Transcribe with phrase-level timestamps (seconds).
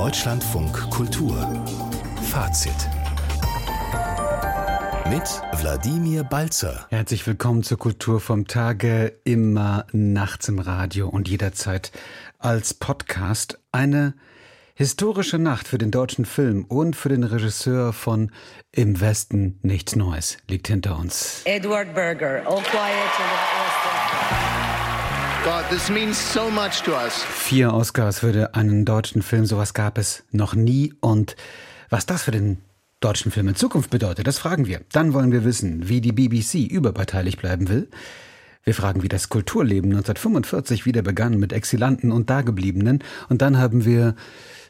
[0.00, 1.36] Deutschlandfunk Kultur
[2.30, 2.72] Fazit
[5.10, 6.86] mit Wladimir Balzer.
[6.88, 11.92] Herzlich willkommen zur Kultur vom Tage, immer nachts im Radio und jederzeit
[12.38, 13.60] als Podcast.
[13.72, 14.14] Eine
[14.74, 18.32] historische Nacht für den deutschen Film und für den Regisseur von
[18.72, 21.42] Im Westen nichts Neues liegt hinter uns.
[21.44, 24.59] Edward Berger, All Quiet on the Western
[25.42, 27.22] God, this means so much to us.
[27.22, 30.92] Vier Oscars für einen deutschen Film, sowas gab es noch nie.
[31.00, 31.34] Und
[31.88, 32.58] was das für den
[33.00, 34.82] deutschen Film in Zukunft bedeutet, das fragen wir.
[34.92, 37.88] Dann wollen wir wissen, wie die BBC überparteilich bleiben will.
[38.64, 43.02] Wir fragen, wie das Kulturleben 1945 wieder begann mit Exilanten und Dagebliebenen.
[43.30, 44.16] Und dann haben wir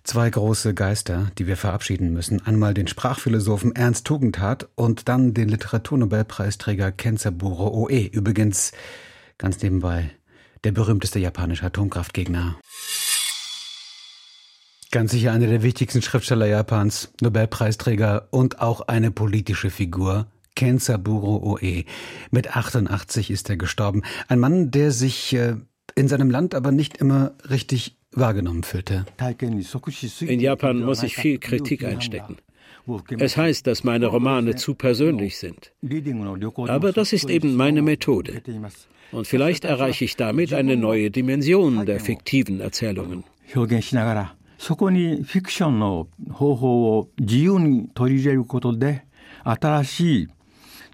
[0.04, 2.46] zwei große Geister, die wir verabschieden müssen.
[2.46, 8.06] Einmal den Sprachphilosophen Ernst Tugendhat und dann den Literaturnobelpreisträger Kenzaburo Oe.
[8.06, 8.70] Übrigens,
[9.36, 10.12] ganz nebenbei,
[10.64, 12.56] der berühmteste japanische Atomkraftgegner.
[14.90, 20.26] Ganz sicher einer der wichtigsten Schriftsteller Japans, Nobelpreisträger und auch eine politische Figur.
[20.56, 21.84] Kenzaburo Oe.
[22.32, 24.02] Mit 88 ist er gestorben.
[24.26, 25.54] Ein Mann, der sich äh,
[25.94, 29.06] in seinem Land aber nicht immer richtig wahrgenommen fühlte.
[30.20, 32.38] In Japan muss ich viel Kritik einstecken.
[33.18, 35.72] Es heißt, dass meine Romane zu persönlich sind.
[36.66, 38.42] Aber das ist eben meine Methode.
[39.11, 43.23] Und vielleicht erreiche ich damit eine neue Dimension der fiktiven Erzählungen.
[44.57, 49.05] そこにフィクションの方法を自由に取り入れることで
[49.43, 50.27] 新しい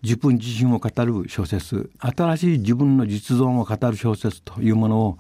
[0.04, 5.18] 自分自身を語る小説新しい自分の実存を語る小説というものを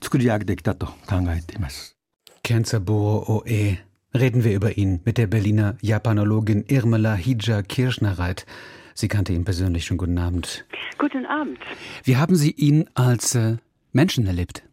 [0.00, 1.96] 作り上げてきたと考えています。
[2.42, 3.78] Kenzaburo Oe.
[4.12, 8.44] Reden wir über ihn mit der Berliner Japanologin Irmela Hija Kirschnerreit.
[8.95, 9.97] Sie kannte ihn persönlich schon.
[9.97, 10.65] Guten Abend.
[10.97, 11.59] Guten Abend.
[12.03, 13.57] Wie haben Sie ihn als äh,
[13.91, 14.63] Menschen erlebt?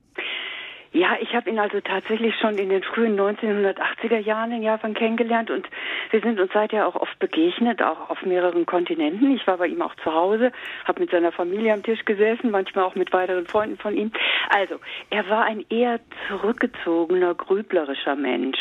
[0.94, 5.50] Ja, ich habe ihn also tatsächlich schon in den frühen 1980er Jahren in Japan kennengelernt
[5.50, 5.66] und
[6.10, 9.34] wir sind uns seither auch oft begegnet, auch auf mehreren Kontinenten.
[9.34, 10.52] Ich war bei ihm auch zu Hause,
[10.84, 14.12] habe mit seiner Familie am Tisch gesessen, manchmal auch mit weiteren Freunden von ihm.
[14.50, 15.98] Also, er war ein eher
[16.28, 18.58] zurückgezogener, grüblerischer Mensch.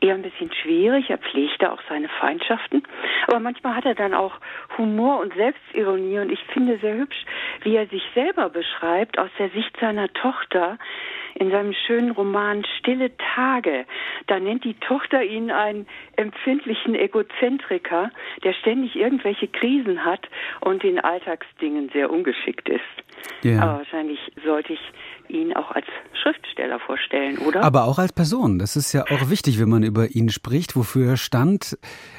[0.00, 2.84] Eher ein bisschen schwierig, er pflegte auch seine Feindschaften,
[3.26, 4.34] aber manchmal hat er dann auch
[4.78, 7.24] Humor und Selbstironie und ich finde sehr hübsch,
[7.62, 10.78] wie er sich selber beschreibt aus der Sicht seiner Tochter,
[11.38, 13.84] in seinem schönen Roman Stille Tage.
[14.26, 15.86] Da nennt die Tochter ihn einen
[16.16, 18.10] empfindlichen Egozentriker,
[18.42, 20.28] der ständig irgendwelche Krisen hat
[20.60, 22.80] und in Alltagsdingen sehr ungeschickt ist.
[23.42, 23.60] Ja.
[23.60, 24.80] Aber wahrscheinlich sollte ich
[25.28, 25.86] ihn auch als
[26.22, 27.62] Schriftsteller vorstellen, oder?
[27.62, 28.58] Aber auch als Person.
[28.58, 31.76] Das ist ja auch wichtig, wenn man über ihn spricht, wofür er stand,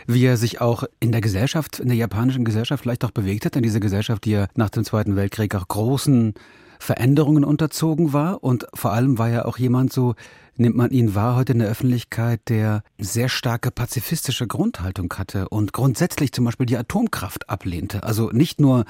[0.07, 3.55] wie er sich auch in der Gesellschaft, in der japanischen Gesellschaft vielleicht auch bewegt hat,
[3.55, 6.33] in dieser Gesellschaft, die ja nach dem Zweiten Weltkrieg auch großen
[6.79, 10.15] Veränderungen unterzogen war und vor allem war er auch jemand so,
[10.57, 15.73] nimmt man ihn wahr heute in der Öffentlichkeit, der sehr starke pazifistische Grundhaltung hatte und
[15.73, 18.03] grundsätzlich zum Beispiel die Atomkraft ablehnte.
[18.03, 18.85] Also nicht nur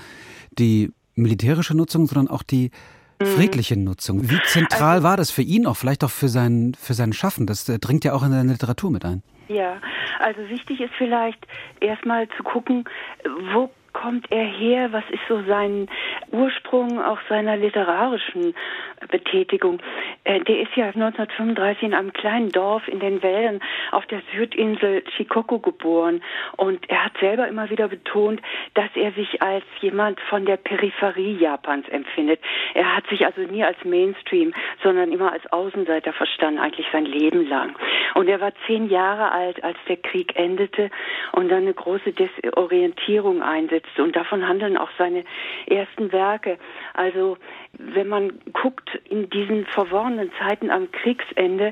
[0.58, 2.72] die militärische Nutzung, sondern auch die
[3.20, 3.26] mhm.
[3.26, 4.30] friedliche Nutzung.
[4.30, 7.47] Wie zentral also, war das für ihn auch, vielleicht auch für sein, für sein Schaffen?
[7.47, 9.24] Das äh, dringt ja auch in seine Literatur mit ein.
[9.47, 9.78] Ja,
[10.20, 11.47] also wichtig ist vielleicht
[11.80, 12.84] erstmal zu gucken,
[13.53, 13.70] wo
[14.02, 14.94] kommt er her?
[14.94, 15.88] Was ist so sein
[16.31, 18.53] Ursprung auch seiner literarischen
[19.09, 19.80] Betätigung?
[20.24, 23.59] Äh, der ist ja 1935 in einem kleinen Dorf in den Wäldern
[23.91, 26.22] auf der Südinsel Shikoku geboren
[26.58, 28.40] und er hat selber immer wieder betont,
[28.75, 32.40] dass er sich als jemand von der Peripherie Japans empfindet.
[32.75, 34.53] Er hat sich also nie als Mainstream,
[34.84, 37.75] sondern immer als Außenseiter verstanden, eigentlich sein Leben lang.
[38.14, 40.91] Und er war zehn Jahre alt, als der Krieg endete
[41.31, 44.03] und dann eine große Desorientierung einsetzte setzte.
[44.03, 45.24] Und davon handeln auch seine
[45.68, 46.58] ersten Werke.
[46.94, 47.38] Also
[47.74, 51.72] wenn man guckt in diesen verworrenen Zeiten am Kriegsende,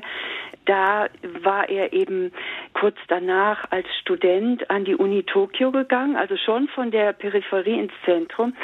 [0.66, 1.08] da
[1.42, 2.32] war er eben
[2.74, 7.92] kurz danach als Student an die Uni Tokio gegangen, also schon von der Peripherie ins
[8.04, 8.54] Zentrum.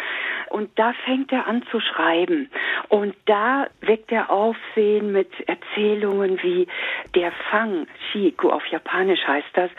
[0.50, 2.50] Und da fängt er an zu schreiben.
[2.88, 6.66] Und da weckt er Aufsehen mit Erzählungen wie
[7.14, 9.70] der Fang, Shiku auf Japanisch heißt das,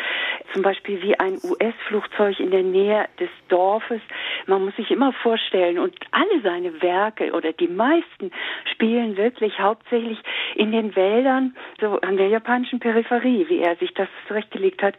[0.53, 4.01] zum Beispiel wie ein US-Flugzeug in der Nähe des Dorfes.
[4.47, 8.31] Man muss sich immer vorstellen, und alle seine Werke oder die meisten
[8.71, 10.19] spielen wirklich hauptsächlich
[10.56, 14.95] in den Wäldern, so an der japanischen Peripherie, wie er sich das zurechtgelegt hat.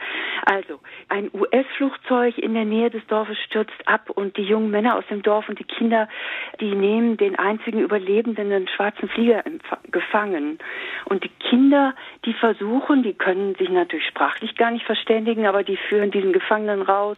[0.46, 5.05] Also, ein US-Flugzeug in der Nähe des Dorfes stürzt ab und die jungen Männer aus
[5.08, 6.08] dem Dorf und die Kinder,
[6.61, 9.43] die nehmen den einzigen überlebenden schwarzen Flieger
[9.90, 10.58] gefangen.
[11.06, 11.94] Und die Kinder,
[12.25, 16.82] die versuchen, die können sich natürlich sprachlich gar nicht verständigen, aber die führen diesen Gefangenen
[16.82, 17.17] raus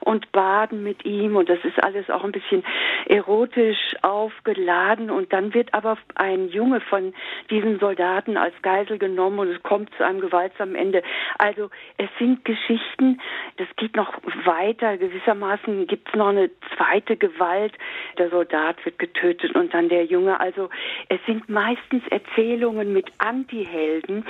[0.00, 2.64] und baden mit ihm und das ist alles auch ein bisschen
[3.06, 7.14] erotisch aufgeladen und dann wird aber ein Junge von
[7.50, 11.02] diesen Soldaten als Geisel genommen und es kommt zu einem gewaltsamen Ende.
[11.38, 13.20] Also es sind Geschichten,
[13.56, 14.12] das geht noch
[14.44, 14.96] weiter.
[14.96, 17.72] Gewissermaßen gibt es noch eine zweite Gewalt.
[18.18, 20.40] Der Soldat wird getötet und dann der Junge.
[20.40, 20.68] Also
[21.08, 24.24] es sind meistens Erzählungen mit Antihelden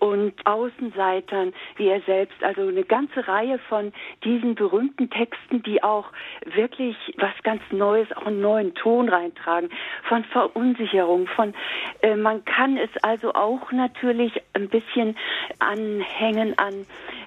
[0.00, 2.42] und Außenseitern, wie er selbst.
[2.42, 3.92] Also eine ganze Reihe von
[4.24, 6.06] diesen berühmten Texten, die auch
[6.44, 9.70] wirklich was ganz Neues, auch einen neuen Ton reintragen,
[10.08, 11.54] von Verunsicherung, von
[12.02, 15.16] äh, man kann es also auch natürlich ein bisschen
[15.58, 16.86] anhängen an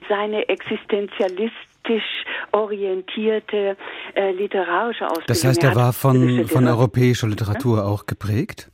[0.09, 3.77] seine existenzialistisch orientierte
[4.15, 5.27] äh, literarische Ausbildung.
[5.27, 8.69] Das heißt, er war von, von europäischer Literatur auch geprägt?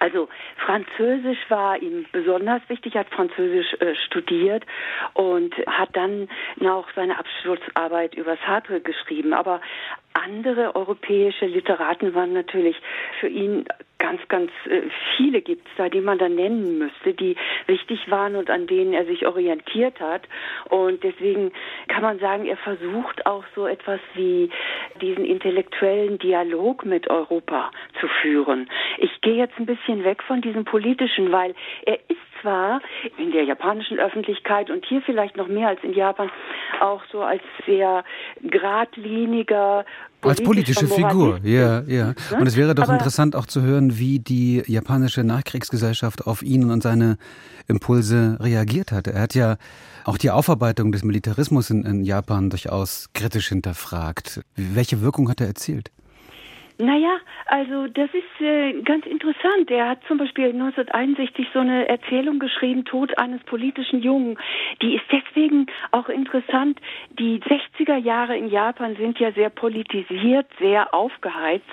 [0.00, 0.28] Also
[0.64, 4.64] Französisch war ihm besonders wichtig, hat Französisch äh, studiert
[5.14, 6.28] und hat dann
[6.66, 9.32] auch seine Abschlussarbeit über Sartre geschrieben.
[9.32, 9.60] Aber
[10.14, 12.76] andere europäische Literaten waren natürlich
[13.20, 13.66] für ihn
[13.98, 14.82] ganz, ganz äh,
[15.16, 18.92] viele gibt es da, die man da nennen müsste, die wichtig waren und an denen
[18.92, 20.22] er sich orientiert hat.
[20.68, 21.52] Und deswegen
[21.88, 24.50] kann man sagen, er versucht auch so etwas wie
[25.00, 27.70] diesen intellektuellen Dialog mit Europa
[28.00, 28.68] zu führen.
[28.98, 31.54] Ich gehe jetzt ein bisschen weg von diesem politischen, weil
[31.86, 32.80] er ist zwar
[33.18, 36.30] in der japanischen Öffentlichkeit und hier vielleicht noch mehr als in Japan
[36.80, 38.04] auch so als sehr
[38.42, 39.84] geradliniger
[40.20, 42.06] als politische Figur, ja, ja.
[42.06, 42.14] Ne?
[42.38, 46.70] Und es wäre doch Aber interessant auch zu hören, wie die japanische Nachkriegsgesellschaft auf ihn
[46.70, 47.18] und seine
[47.68, 49.06] Impulse reagiert hat.
[49.06, 49.56] Er hat ja
[50.04, 54.40] auch die Aufarbeitung des Militarismus in, in Japan durchaus kritisch hinterfragt.
[54.56, 55.90] Welche Wirkung hat er erzielt?
[56.78, 59.70] Naja, also das ist äh, ganz interessant.
[59.70, 64.36] Er hat zum Beispiel 1961 so eine Erzählung geschrieben, Tod eines politischen Jungen.
[64.82, 66.80] Die ist deswegen auch interessant.
[67.10, 71.64] Die 60er Jahre in Japan sind ja sehr politisiert, sehr aufgeheizt.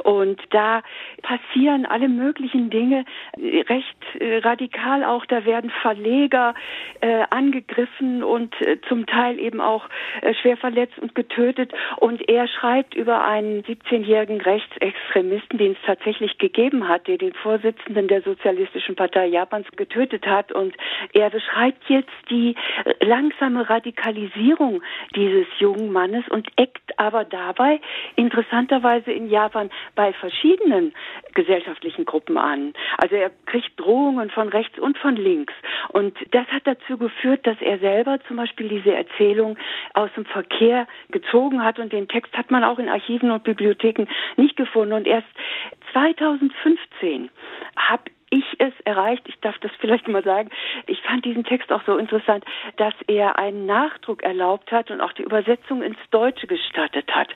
[0.00, 0.82] Und da
[1.22, 3.06] passieren alle möglichen Dinge
[3.40, 5.24] äh, recht äh, radikal auch.
[5.24, 6.54] Da werden Verleger
[7.00, 9.88] äh, angegriffen und äh, zum Teil eben auch
[10.20, 11.72] äh, schwer verletzt und getötet.
[11.96, 17.34] Und er schreibt über einen 17-jährigen linken Rechtsextremisten, den es tatsächlich gegeben hat, der den
[17.34, 20.52] Vorsitzenden der Sozialistischen Partei Japans getötet hat.
[20.52, 20.74] Und
[21.12, 22.54] er beschreibt jetzt die
[23.00, 24.82] langsame Radikalisierung
[25.14, 27.80] dieses jungen Mannes und eckt aber dabei
[28.16, 30.92] interessanterweise in Japan bei verschiedenen
[31.34, 32.74] gesellschaftlichen Gruppen an.
[32.98, 35.54] Also er kriegt Drohungen von rechts und von links.
[35.88, 39.56] Und das hat dazu geführt, dass er selber zum Beispiel diese Erzählung
[39.94, 41.78] aus dem Verkehr gezogen hat.
[41.78, 44.06] Und den Text hat man auch in Archiven und Bibliotheken
[44.36, 44.94] nicht gefunden.
[44.94, 45.28] Und erst
[45.92, 47.30] 2015
[47.76, 50.50] habe ich es erreicht, ich darf das vielleicht mal sagen,
[50.86, 52.44] ich fand diesen Text auch so interessant,
[52.76, 57.28] dass er einen Nachdruck erlaubt hat und auch die Übersetzung ins Deutsche gestattet hat.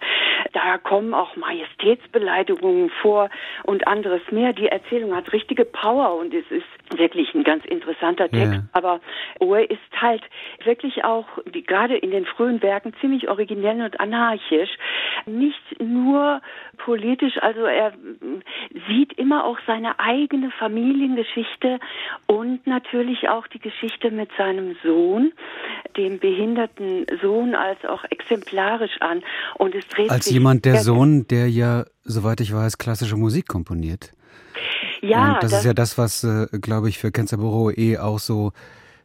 [0.52, 3.30] Da kommen auch Majestätsbeleidigungen vor
[3.62, 4.52] und anderes mehr.
[4.52, 8.54] Die Erzählung hat richtige Power und es ist wirklich ein ganz interessanter Text.
[8.54, 8.62] Ja.
[8.72, 9.00] Aber
[9.40, 10.22] Oe ist halt
[10.64, 14.70] wirklich auch, die, gerade in den frühen Werken, ziemlich originell und anarchisch.
[15.26, 16.40] Nicht nur
[16.78, 17.92] politisch, also er
[18.88, 20.50] sieht immer auch seine eigene
[20.88, 21.78] Familiengeschichte
[22.26, 25.32] und natürlich auch die Geschichte mit seinem Sohn,
[25.96, 29.22] dem behinderten Sohn, als auch exemplarisch an.
[29.56, 34.12] Und es dreht als jemand, der Sohn, der ja, soweit ich weiß, klassische Musik komponiert.
[35.00, 38.18] Ja, und das, das ist ja das, was, äh, glaube ich, für Kenzaburo eh auch
[38.18, 38.52] so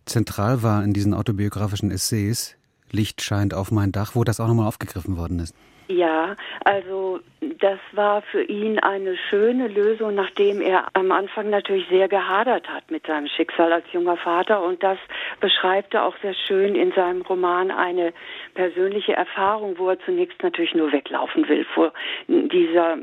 [0.06, 2.55] zentral war in diesen autobiografischen Essays.
[2.91, 5.55] Licht scheint auf mein Dach, wo das auch nochmal aufgegriffen worden ist.
[5.87, 7.19] Ja, also
[7.59, 12.89] das war für ihn eine schöne Lösung, nachdem er am Anfang natürlich sehr gehadert hat
[12.89, 14.63] mit seinem Schicksal als junger Vater.
[14.63, 14.97] Und das
[15.41, 18.13] beschreibt er auch sehr schön in seinem Roman eine
[18.53, 21.91] persönliche Erfahrung, wo er zunächst natürlich nur weglaufen will vor
[22.27, 22.97] dieser,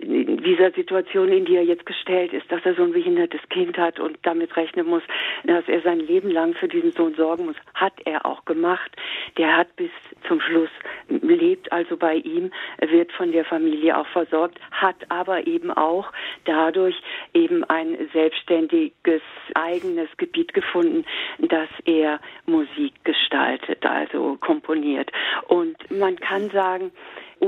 [0.00, 4.00] dieser Situation, in die er jetzt gestellt ist, dass er so ein behindertes Kind hat
[4.00, 5.02] und damit rechnen muss,
[5.44, 7.56] dass er sein Leben lang für diesen Sohn sorgen muss.
[7.74, 8.90] Hat er auch gemacht.
[9.36, 9.90] Der hat bis
[10.26, 10.70] zum Schluss
[11.08, 12.50] lebt also bei ihm,
[12.80, 16.10] wird von der Familie auch versorgt, hat aber eben auch
[16.44, 16.96] dadurch
[17.34, 19.22] eben ein selbstständiges
[19.54, 21.04] eigenes Gebiet gefunden,
[21.38, 25.10] das dass er Musik gestaltet, also komponiert.
[25.48, 26.92] Und man kann sagen,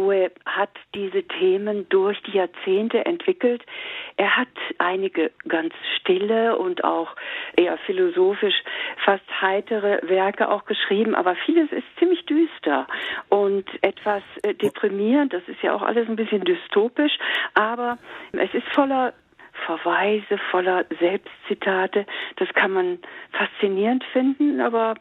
[0.01, 3.63] Owe hat diese Themen durch die Jahrzehnte entwickelt.
[4.17, 7.15] Er hat einige ganz stille und auch
[7.57, 8.63] eher philosophisch,
[9.05, 12.87] fast heitere Werke auch geschrieben, aber vieles ist ziemlich düster
[13.29, 15.33] und etwas äh, deprimierend.
[15.33, 17.19] Das ist ja auch alles ein bisschen dystopisch,
[17.55, 17.99] aber
[18.33, 19.13] es ist voller
[19.67, 22.07] Verweise, voller Selbstzitate.
[22.37, 22.99] Das kann man
[23.33, 24.95] faszinierend finden, aber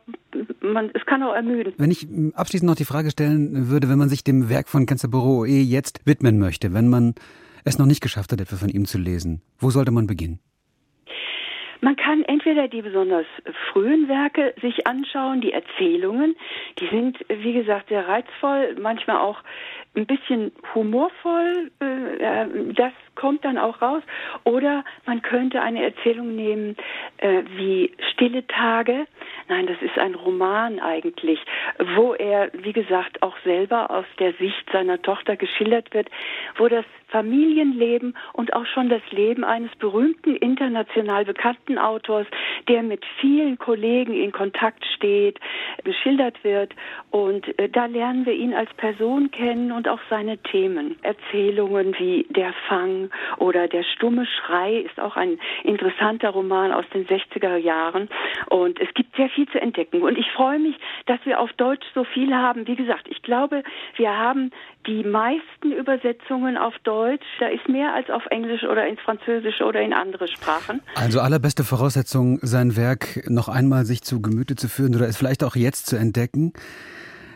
[0.62, 1.74] man, es kann auch ermüden.
[1.78, 5.46] Wenn ich abschließend noch die Frage stellen würde, wenn man sich dem Werk von Kenzaburo
[5.46, 7.16] eh jetzt widmen möchte, wenn man
[7.66, 10.40] es noch nicht geschafft hat, etwa von ihm zu lesen, wo sollte man beginnen?
[11.82, 13.26] Man kann entweder die besonders
[13.72, 16.36] frühen Werke sich anschauen, die Erzählungen,
[16.78, 19.38] die sind, wie gesagt, sehr reizvoll, manchmal auch
[19.96, 24.04] ein bisschen humorvoll, äh, das kommt dann auch raus.
[24.44, 26.78] Oder man könnte eine Erzählung nehmen
[27.18, 29.08] äh, wie Stille Tage.
[29.50, 31.40] Nein, das ist ein Roman eigentlich,
[31.96, 36.10] wo er, wie gesagt, auch selber aus der Sicht seiner Tochter geschildert wird,
[36.58, 42.28] wo das Familienleben und auch schon das Leben eines berühmten international bekannten Autors,
[42.68, 45.40] der mit vielen Kollegen in Kontakt steht,
[45.84, 46.74] geschildert wird.
[47.10, 50.96] Und äh, da lernen wir ihn als Person kennen und auch seine Themen.
[51.02, 57.06] Erzählungen wie Der Fang oder Der stumme Schrei ist auch ein interessanter Roman aus den
[57.08, 58.10] 60er Jahren.
[58.50, 60.02] Und es gibt sehr viel zu entdecken.
[60.02, 62.68] Und ich freue mich, dass wir auf Deutsch so viel haben.
[62.68, 63.64] Wie gesagt, ich glaube,
[63.96, 64.52] wir haben
[64.88, 67.26] die meisten Übersetzungen auf Deutsch.
[67.40, 70.82] Da ist mehr als auf Englisch oder ins Französische oder in andere Sprachen.
[70.96, 75.44] Also allerbeste Voraussetzung, sein Werk noch einmal sich zu Gemüte zu führen oder es vielleicht
[75.44, 76.54] auch jetzt zu entdecken.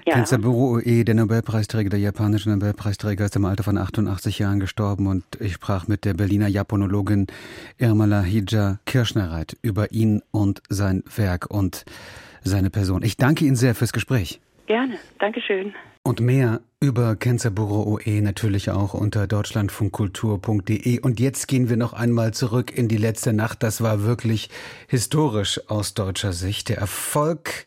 [0.05, 0.15] Ja.
[0.15, 5.23] Kenzaburo Oe, der Nobelpreisträger, der japanische Nobelpreisträger, ist im Alter von 88 Jahren gestorben und
[5.39, 7.27] ich sprach mit der Berliner Japanologin
[7.77, 11.85] Irmala Hija Kirschnerreit über ihn und sein Werk und
[12.43, 13.01] seine Person.
[13.03, 14.41] Ich danke Ihnen sehr fürs Gespräch.
[14.65, 15.73] Gerne, Dankeschön.
[16.03, 20.99] Und mehr über Kenzaburo Oe natürlich auch unter deutschlandfunkkultur.de.
[20.99, 23.63] Und jetzt gehen wir noch einmal zurück in die letzte Nacht.
[23.63, 24.49] Das war wirklich
[24.89, 26.67] historisch aus deutscher Sicht.
[26.67, 27.65] Der Erfolg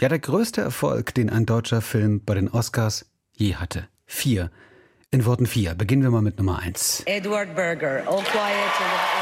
[0.00, 3.88] ja, der größte Erfolg, den ein deutscher Film bei den Oscars je hatte.
[4.06, 4.50] Vier.
[5.10, 5.74] In Worten vier.
[5.74, 7.02] Beginnen wir mal mit Nummer eins.
[7.06, 9.16] Edward Berger, All Quiet on the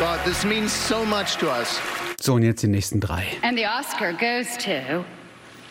[0.00, 1.78] God, this means so much to us.
[2.18, 3.26] So, und jetzt die nächsten drei.
[3.42, 5.04] And the Oscar goes to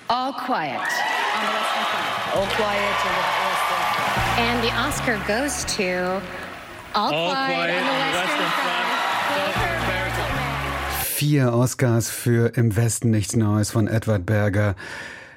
[0.07, 2.35] All Quiet on the Western Front.
[2.35, 4.39] All Quiet on the Western Front.
[4.39, 6.21] And the Oscar goes to
[6.93, 8.78] All, All Quiet, quiet on the Western, Western Front.
[11.19, 14.77] Vier Oscars für Im Westen nichts Neues von Edward Berger.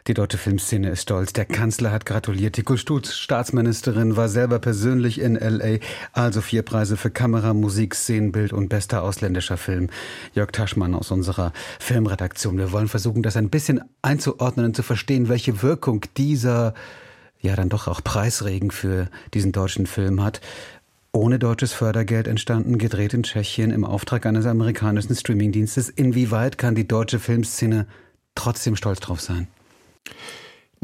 [0.07, 1.33] Die deutsche Filmszene ist stolz.
[1.33, 2.57] Der Kanzler hat gratuliert.
[2.57, 5.81] Die Kulturstaatsministerin war selber persönlich in L.A.
[6.12, 9.91] Also vier Preise für Kamera, Musik, Szenenbild und bester ausländischer Film.
[10.35, 12.59] Jörg Taschmann aus unserer Filmredaktion.
[12.59, 16.75] Wir wollen versuchen, das ein bisschen einzuordnen und zu verstehen, welche Wirkung dieser
[17.41, 20.41] ja dann doch auch Preisregen für diesen deutschen Film hat
[21.12, 25.88] ohne deutsches Fördergeld entstanden, gedreht in Tschechien im Auftrag eines amerikanischen Streamingdienstes.
[25.90, 27.87] Inwieweit kann die deutsche Filmszene
[28.35, 29.49] trotzdem stolz drauf sein?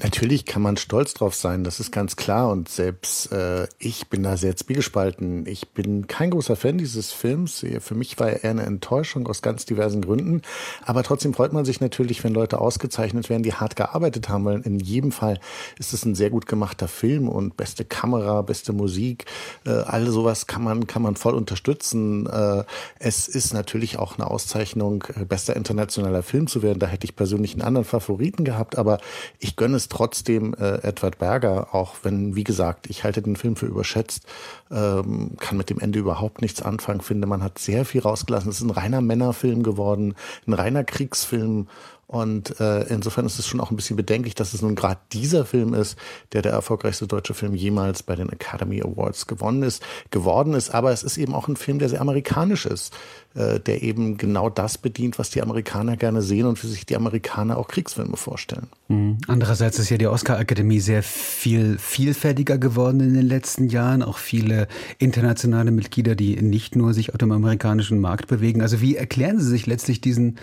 [0.01, 2.51] Natürlich kann man stolz drauf sein, das ist ganz klar.
[2.51, 5.45] Und selbst äh, ich bin da sehr zwiegespalten.
[5.47, 7.67] Ich bin kein großer Fan dieses Films.
[7.81, 10.43] Für mich war er eher eine Enttäuschung aus ganz diversen Gründen.
[10.85, 14.61] Aber trotzdem freut man sich natürlich, wenn Leute ausgezeichnet werden, die hart gearbeitet haben, weil
[14.61, 15.41] in jedem Fall
[15.81, 19.25] ist es ein sehr gut gemachter Film und beste Kamera, beste Musik,
[19.67, 22.27] äh, all sowas kann man, kann man voll unterstützen.
[22.27, 22.63] Äh,
[23.01, 26.79] es ist natürlich auch eine Auszeichnung, äh, bester internationaler Film zu werden.
[26.79, 28.99] Da hätte ich persönlich einen anderen Favoriten gehabt, aber
[29.41, 33.57] ich gönne es trotzdem äh, Edward Berger, auch wenn, wie gesagt, ich halte den Film
[33.57, 34.25] für überschätzt,
[34.71, 38.51] ähm, kann mit dem Ende überhaupt nichts anfangen, finde, man hat sehr viel rausgelassen.
[38.51, 40.15] Es ist ein reiner Männerfilm geworden,
[40.47, 41.69] ein reiner Kriegsfilm
[42.09, 45.45] und äh, insofern ist es schon auch ein bisschen bedenklich, dass es nun gerade dieser
[45.45, 45.99] Film ist,
[46.33, 50.75] der der erfolgreichste deutsche Film jemals bei den Academy Awards gewonnen ist, geworden ist.
[50.75, 52.95] Aber es ist eben auch ein Film, der sehr amerikanisch ist,
[53.35, 56.97] äh, der eben genau das bedient, was die Amerikaner gerne sehen und für sich die
[56.97, 58.69] Amerikaner auch Kriegsfilme vorstellen.
[58.89, 59.19] Mhm.
[59.27, 64.03] Andererseits ist ja die Oscar-Akademie sehr viel vielfältiger geworden in den letzten Jahren.
[64.03, 68.63] Auch viele internationale Mitglieder, die nicht nur sich auf dem amerikanischen Markt bewegen.
[68.63, 70.39] Also wie erklären Sie sich letztlich diesen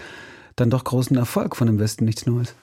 [0.55, 2.55] dann doch großen Erfolg von im Westen nichts Neues?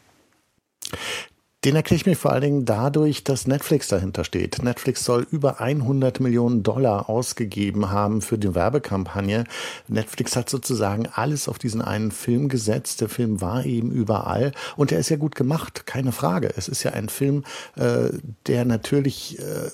[1.65, 4.65] Den erkläre ich mir vor allen Dingen dadurch, dass Netflix dahinter steht.
[4.65, 9.45] Netflix soll über 100 Millionen Dollar ausgegeben haben für die Werbekampagne.
[9.87, 13.01] Netflix hat sozusagen alles auf diesen einen Film gesetzt.
[13.01, 16.53] Der Film war eben überall und der ist ja gut gemacht, keine Frage.
[16.57, 17.45] Es ist ja ein Film,
[17.77, 18.09] äh,
[18.49, 19.71] der natürlich äh,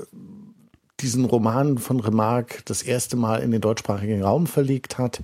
[1.00, 5.20] diesen Roman von Remarque das erste Mal in den deutschsprachigen Raum verlegt hat,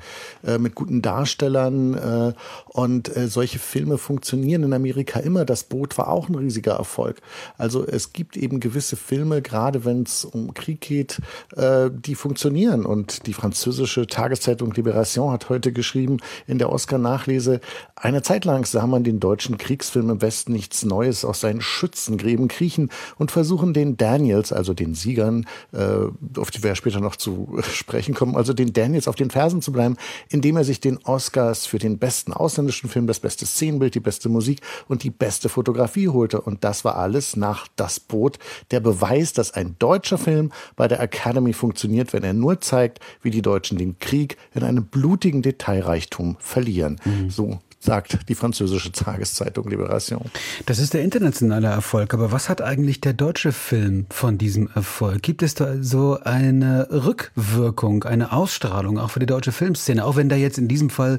[0.47, 1.95] äh, mit guten Darstellern.
[1.95, 2.33] Äh,
[2.66, 5.45] und äh, solche Filme funktionieren in Amerika immer.
[5.45, 7.21] Das Boot war auch ein riesiger Erfolg.
[7.59, 11.21] Also es gibt eben gewisse Filme, gerade wenn es um Krieg geht,
[11.57, 12.87] äh, die funktionieren.
[12.87, 17.61] Und die französische Tageszeitung Libération hat heute geschrieben in der Oscar-Nachlese,
[17.97, 22.49] eine Zeit lang sah man den deutschen Kriegsfilm im Westen nichts Neues aus seinen Schützengräben
[22.49, 27.59] kriechen und versuchen den Daniels, also den Siegern, auf die wir ja später noch zu
[27.73, 29.97] sprechen kommen, also den Daniels auf den Fersen zu bleiben,
[30.28, 34.28] indem er sich den Oscars für den besten ausländischen Film, das beste Szenenbild, die beste
[34.28, 36.40] Musik und die beste Fotografie holte.
[36.40, 38.38] Und das war alles nach Das Boot,
[38.71, 43.30] der Beweis, dass ein deutscher Film bei der Academy funktioniert, wenn er nur zeigt, wie
[43.30, 47.00] die Deutschen den Krieg in einem blutigen Detailreichtum verlieren.
[47.04, 47.30] Mhm.
[47.30, 50.31] So sagt die französische Tageszeitung Libération.
[50.67, 55.23] Das ist der internationale Erfolg, aber was hat eigentlich der deutsche Film von diesem Erfolg?
[55.23, 60.29] Gibt es da so eine Rückwirkung, eine Ausstrahlung auch für die deutsche Filmszene, auch wenn
[60.29, 61.19] da jetzt in diesem Fall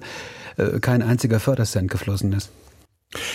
[0.58, 2.50] äh, kein einziger Fördercent geflossen ist?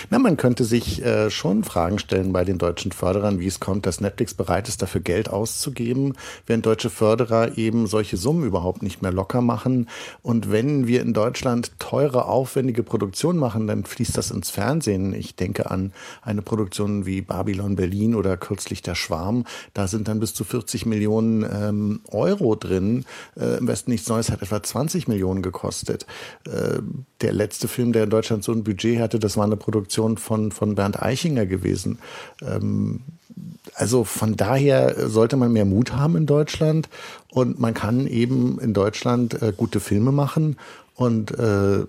[0.09, 3.85] Na, man könnte sich äh, schon Fragen stellen bei den deutschen Förderern, wie es kommt,
[3.85, 6.13] dass Netflix bereit ist, dafür Geld auszugeben,
[6.45, 9.89] wenn deutsche Förderer eben solche Summen überhaupt nicht mehr locker machen.
[10.21, 15.13] Und wenn wir in Deutschland teure, aufwendige Produktionen machen, dann fließt das ins Fernsehen.
[15.13, 19.45] Ich denke an eine Produktion wie Babylon Berlin oder kürzlich Der Schwarm.
[19.73, 23.05] Da sind dann bis zu 40 Millionen ähm, Euro drin.
[23.37, 26.05] Äh, Im Westen nichts Neues hat etwa 20 Millionen gekostet.
[26.45, 26.79] Äh,
[27.21, 29.70] der letzte Film, der in Deutschland so ein Budget hatte, das war eine Produktion
[30.19, 31.99] von, von Bernd Eichinger gewesen.
[32.41, 33.01] Ähm,
[33.75, 36.89] also von daher sollte man mehr Mut haben in Deutschland
[37.29, 40.57] und man kann eben in Deutschland äh, gute Filme machen
[40.95, 41.85] und äh,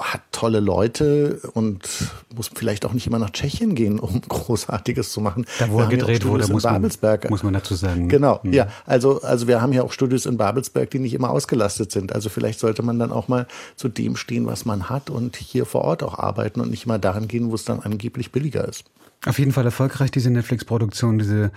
[0.00, 1.88] hat tolle Leute und
[2.34, 5.46] muss vielleicht auch nicht immer nach Tschechien gehen, um Großartiges zu machen.
[5.58, 6.82] Da, wo wir er gedreht wurde, muss man,
[7.28, 8.08] muss man dazu sagen.
[8.08, 8.52] Genau, mhm.
[8.52, 8.68] ja.
[8.86, 12.14] Also, also wir haben ja auch Studios in Babelsberg, die nicht immer ausgelastet sind.
[12.14, 15.66] Also vielleicht sollte man dann auch mal zu dem stehen, was man hat und hier
[15.66, 18.84] vor Ort auch arbeiten und nicht immer dahin gehen, wo es dann angeblich billiger ist.
[19.26, 21.50] Auf jeden Fall erfolgreich, diese Netflix-Produktion, diese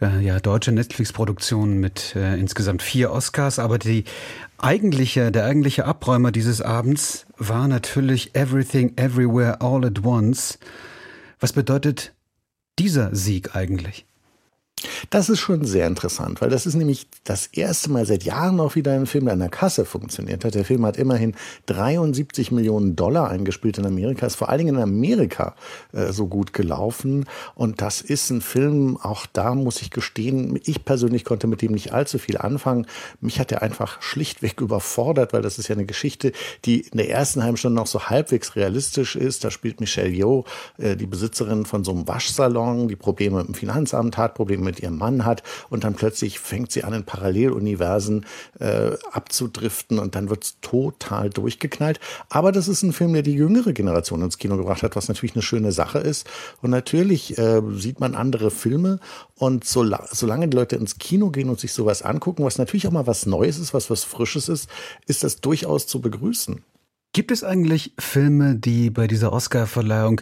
[0.00, 4.04] äh, ja, deutsche Netflix-Produktion mit äh, insgesamt vier Oscars, aber die
[4.58, 10.58] eigentliche, der eigentliche Abräumer dieses Abends war natürlich Everything Everywhere All at Once.
[11.40, 12.14] Was bedeutet
[12.78, 14.06] dieser Sieg eigentlich?
[15.10, 18.74] Das ist schon sehr interessant, weil das ist nämlich das erste Mal seit Jahren auch
[18.74, 20.54] wieder ein Film, der an der Kasse funktioniert hat.
[20.54, 21.34] Der Film hat immerhin
[21.66, 25.54] 73 Millionen Dollar eingespielt in Amerika, ist vor allen Dingen in Amerika
[25.92, 27.26] äh, so gut gelaufen.
[27.54, 31.72] Und das ist ein Film, auch da muss ich gestehen, ich persönlich konnte mit dem
[31.72, 32.86] nicht allzu viel anfangen.
[33.20, 36.32] Mich hat er einfach schlichtweg überfordert, weil das ist ja eine Geschichte,
[36.64, 39.44] die in der ersten halben Stunde noch so halbwegs realistisch ist.
[39.44, 40.44] Da spielt Michelle Yeoh,
[40.78, 44.80] äh, die Besitzerin von so einem Waschsalon, die Probleme mit dem Finanzamt hat, Probleme mit
[44.80, 48.26] ihrem Mann hat und dann plötzlich fängt sie an, in Paralleluniversen
[48.58, 52.00] äh, abzudriften und dann wird's total durchgeknallt.
[52.28, 55.34] Aber das ist ein Film, der die jüngere Generation ins Kino gebracht hat, was natürlich
[55.34, 56.26] eine schöne Sache ist.
[56.62, 58.98] Und natürlich äh, sieht man andere Filme
[59.36, 62.92] und so, solange die Leute ins Kino gehen und sich sowas angucken, was natürlich auch
[62.92, 64.68] mal was Neues ist, was was Frisches ist,
[65.06, 66.62] ist das durchaus zu begrüßen.
[67.12, 70.20] Gibt es eigentlich Filme, die bei dieser Oscarverleihung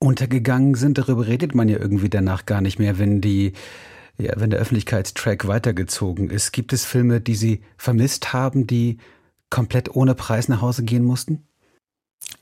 [0.00, 0.98] untergegangen sind.
[0.98, 3.52] Darüber redet man ja irgendwie danach gar nicht mehr, wenn die
[4.18, 6.52] ja, wenn der Öffentlichkeitstrack weitergezogen ist.
[6.52, 8.98] Gibt es Filme, die Sie vermisst haben, die
[9.48, 11.46] komplett ohne Preis nach Hause gehen mussten?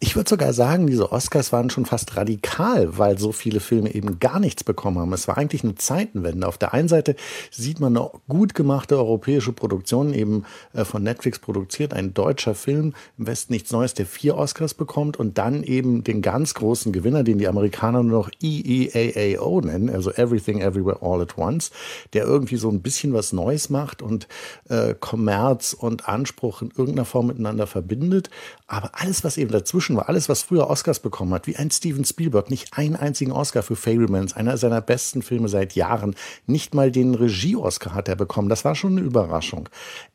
[0.00, 4.20] Ich würde sogar sagen, diese Oscars waren schon fast radikal, weil so viele Filme eben
[4.20, 5.12] gar nichts bekommen haben.
[5.12, 6.46] Es war eigentlich eine Zeitenwende.
[6.46, 7.16] Auf der einen Seite
[7.50, 12.94] sieht man eine gut gemachte europäische Produktion, eben äh, von Netflix produziert, ein deutscher Film,
[13.18, 17.24] im Westen nichts Neues, der vier Oscars bekommt und dann eben den ganz großen Gewinner,
[17.24, 21.72] den die Amerikaner nur noch EEAAO nennen, also Everything Everywhere All at Once,
[22.12, 24.28] der irgendwie so ein bisschen was Neues macht und
[24.68, 28.30] äh, Kommerz und Anspruch in irgendeiner Form miteinander verbindet.
[28.68, 30.09] Aber alles, was eben dazwischen dazwischen war.
[30.09, 33.77] Alles, was früher Oscars bekommen hat, wie ein Steven Spielberg, nicht einen einzigen Oscar für
[33.77, 36.14] Fablemans, einer seiner besten Filme seit Jahren.
[36.46, 38.48] Nicht mal den Regie-Oscar hat er bekommen.
[38.48, 39.68] Das war schon eine Überraschung.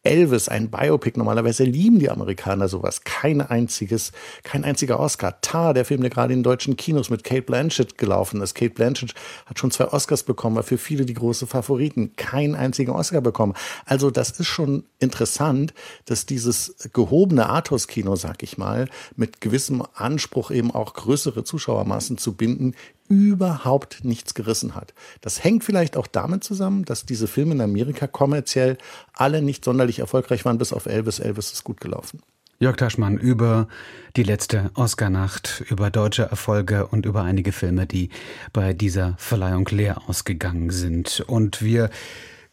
[0.04, 1.18] Elvis, ein Biopic.
[1.18, 3.04] Normalerweise lieben die Amerikaner sowas.
[3.04, 4.12] Kein einziges,
[4.44, 5.42] kein einziger Oscar.
[5.42, 8.54] Tar, der Film, der gerade in deutschen Kinos mit Kate Blanchett gelaufen ist.
[8.54, 9.14] Kate Blanchett
[9.46, 12.16] hat schon zwei Oscars bekommen, war für viele die große Favoriten.
[12.16, 13.54] Kein einziger Oscar bekommen.
[13.86, 15.74] Also das ist schon interessant,
[16.06, 22.34] dass dieses gehobene Arthouse-Kino, sag ich mal, mit gewissem Anspruch eben auch größere Zuschauermassen zu
[22.34, 22.76] binden,
[23.08, 24.94] überhaupt nichts gerissen hat.
[25.22, 28.78] Das hängt vielleicht auch damit zusammen, dass diese Filme in Amerika kommerziell
[29.14, 31.20] alle nicht sonderlich erfolgreich waren, bis auf Elvis.
[31.20, 32.22] Elvis ist gut gelaufen.
[32.60, 33.68] Jörg Taschmann über
[34.16, 38.10] die letzte Oscarnacht, über deutsche Erfolge und über einige Filme, die
[38.54, 41.24] bei dieser Verleihung leer ausgegangen sind.
[41.28, 41.90] Und wir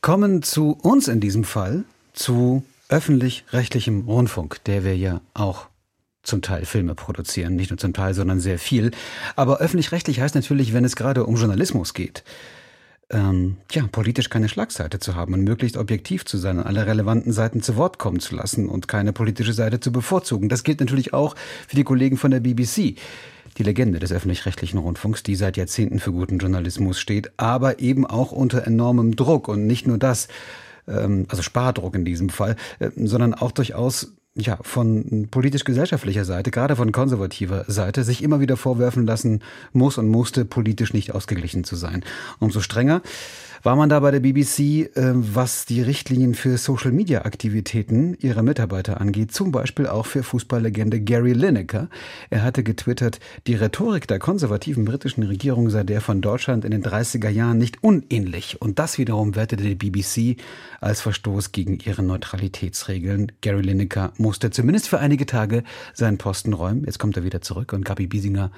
[0.01, 5.70] kommen zu uns in diesem Fall, zu öffentlich-rechtlichem Rundfunk, der wir ja auch
[6.23, 8.91] zum Teil Filme produzieren, nicht nur zum Teil, sondern sehr viel.
[9.37, 12.25] Aber öffentlich-rechtlich heißt natürlich, wenn es gerade um Journalismus geht,
[13.11, 17.33] ähm, ja, politisch keine Schlagseite zu haben und möglichst objektiv zu sein und alle relevanten
[17.33, 20.49] Seiten zu Wort kommen zu lassen und keine politische Seite zu bevorzugen.
[20.49, 21.35] Das gilt natürlich auch
[21.67, 22.97] für die Kollegen von der BBC.
[23.59, 28.31] Die Legende des öffentlich-rechtlichen Rundfunks, die seit Jahrzehnten für guten Journalismus steht, aber eben auch
[28.31, 30.29] unter enormem Druck und nicht nur das,
[30.87, 36.77] ähm, also Spardruck in diesem Fall, äh, sondern auch durchaus ja, von politisch-gesellschaftlicher Seite, gerade
[36.77, 41.77] von konservativer Seite, sich immer wieder vorwerfen lassen muss und musste, politisch nicht ausgeglichen zu
[41.77, 42.05] sein.
[42.39, 43.03] Umso strenger
[43.63, 49.33] war man da bei der BBC, äh, was die Richtlinien für Social-Media-Aktivitäten ihrer Mitarbeiter angeht,
[49.33, 51.89] zum Beispiel auch für Fußballlegende Gary Lineker.
[52.31, 56.83] Er hatte getwittert, die Rhetorik der konservativen britischen Regierung sei der von Deutschland in den
[56.83, 58.61] 30er Jahren nicht unähnlich.
[58.61, 60.41] Und das wiederum wertete die BBC
[60.81, 63.33] als Verstoß gegen ihre Neutralitätsregeln.
[63.41, 66.85] Gary Lineker musste zumindest für einige Tage seinen Posten räumen.
[66.85, 68.51] Jetzt kommt er wieder zurück und Gabi Biesinger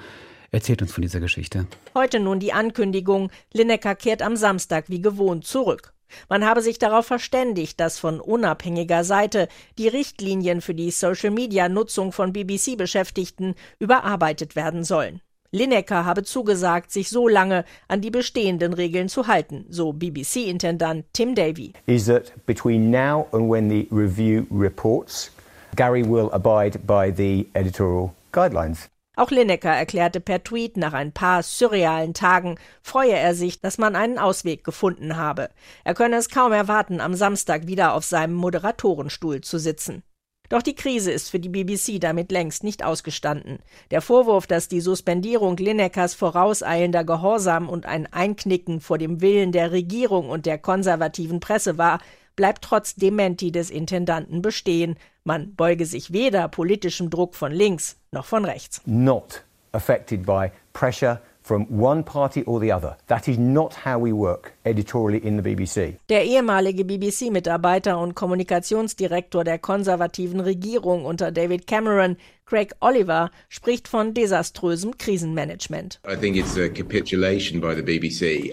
[0.53, 1.65] Erzählt uns von dieser Geschichte.
[1.95, 5.93] Heute nun die Ankündigung, Lineker kehrt am Samstag wie gewohnt zurück.
[6.29, 9.47] Man habe sich darauf verständigt, dass von unabhängiger Seite
[9.79, 15.21] die Richtlinien für die Social-Media-Nutzung von BBC-Beschäftigten überarbeitet werden sollen.
[15.49, 21.33] Lineker habe zugesagt, sich so lange an die bestehenden Regeln zu halten, so BBC-Intendant Tim
[21.33, 21.73] Davy.
[21.87, 25.31] Is that between now and when the review reports,
[25.75, 28.92] Gary will abide by the editorial guidelines.
[29.15, 33.95] Auch Lineker erklärte per Tweet, nach ein paar surrealen Tagen freue er sich, dass man
[33.95, 35.49] einen Ausweg gefunden habe.
[35.83, 40.01] Er könne es kaum erwarten, am Samstag wieder auf seinem Moderatorenstuhl zu sitzen.
[40.49, 43.59] Doch die Krise ist für die BBC damit längst nicht ausgestanden.
[43.91, 49.71] Der Vorwurf, dass die Suspendierung Linekers vorauseilender Gehorsam und ein Einknicken vor dem Willen der
[49.71, 51.99] Regierung und der konservativen Presse war,
[52.35, 54.97] bleibt trotz Dementi des Intendanten bestehen.
[55.25, 58.81] Man beuge sich weder politischem Druck von links noch von rechts.
[58.85, 62.97] Not affected by pressure from one party or the other.
[63.07, 65.95] That is not how we work editorially in the BBC.
[66.09, 74.13] Der ehemalige BBC-Mitarbeiter und Kommunikationsdirektor der konservativen Regierung unter David Cameron Craig Oliver spricht von
[74.13, 75.99] desaströsem Krisenmanagement.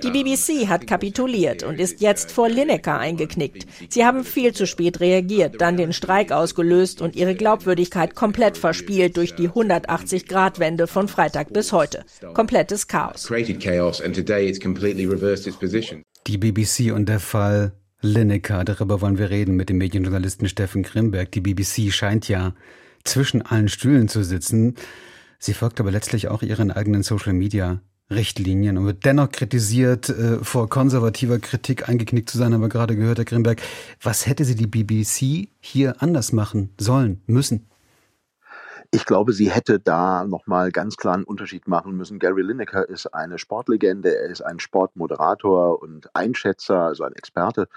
[0.03, 3.67] Die BBC hat kapituliert und ist jetzt vor Lineker eingeknickt.
[3.89, 9.17] Sie haben viel zu spät reagiert, dann den Streik ausgelöst und ihre Glaubwürdigkeit komplett verspielt
[9.17, 12.05] durch die 180-Grad-Wende von Freitag bis heute.
[12.35, 13.29] Komplettes Chaos.
[16.27, 17.73] Die BBC und der Fall
[18.03, 21.33] Lineker, darüber wollen wir reden mit dem Medienjournalisten Steffen Grimberg.
[21.33, 22.55] Die BBC scheint ja
[23.05, 24.77] zwischen allen Stühlen zu sitzen.
[25.39, 30.43] Sie folgt aber letztlich auch ihren eigenen Social Media Richtlinien und wird dennoch kritisiert, äh,
[30.43, 33.63] vor konservativer Kritik eingeknickt zu sein, aber gerade gehört, Herr Grimberg.
[34.03, 37.67] Was hätte sie die BBC hier anders machen sollen, müssen?
[38.93, 42.19] Ich glaube, sie hätte da nochmal ganz klar einen Unterschied machen müssen.
[42.19, 47.69] Gary Lineker ist eine Sportlegende, er ist ein Sportmoderator und Einschätzer, also ein Experte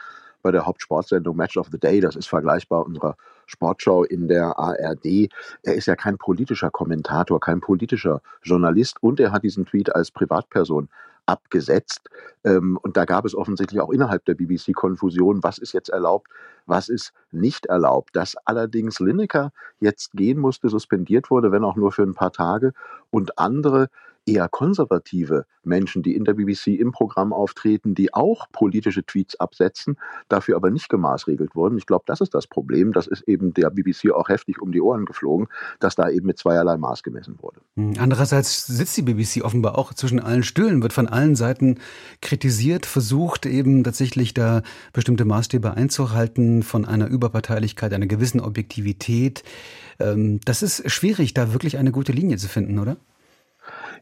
[0.42, 2.00] bei der Hauptsportsendung Match of the Day.
[2.00, 5.30] Das ist vergleichbar unserer Sportschau in der ARD.
[5.64, 10.12] Er ist ja kein politischer Kommentator, kein politischer Journalist und er hat diesen Tweet als
[10.12, 10.90] Privatperson
[11.26, 12.10] abgesetzt.
[12.44, 16.28] Ähm, und da gab es offensichtlich auch innerhalb der BBC Konfusion, was ist jetzt erlaubt,
[16.66, 18.16] was ist nicht erlaubt.
[18.16, 22.74] Dass allerdings Lineker jetzt gehen musste, suspendiert wurde, wenn auch nur für ein paar Tage,
[23.10, 23.90] und andere
[24.26, 29.98] eher konservative Menschen, die in der BBC im Programm auftreten, die auch politische Tweets absetzen,
[30.30, 31.78] dafür aber nicht gemaßregelt wurden.
[31.78, 32.94] Ich glaube, das ist das Problem.
[32.94, 35.48] Das ist eben der BBC auch heftig um die Ohren geflogen,
[35.80, 37.62] dass da eben mit zweierlei Maß gemessen wurde.
[37.76, 41.80] Hm, andererseits sitzt die BBC offenbar auch zwischen allen Stühlen, wird von allen Seiten
[42.22, 49.44] kritisiert, versucht eben tatsächlich da bestimmte Maßstäbe einzuhalten von einer Überparteilichkeit, einer gewissen Objektivität.
[50.00, 52.98] Ähm, das ist schwierig, da wirklich eine gute Linie zu finden, oder?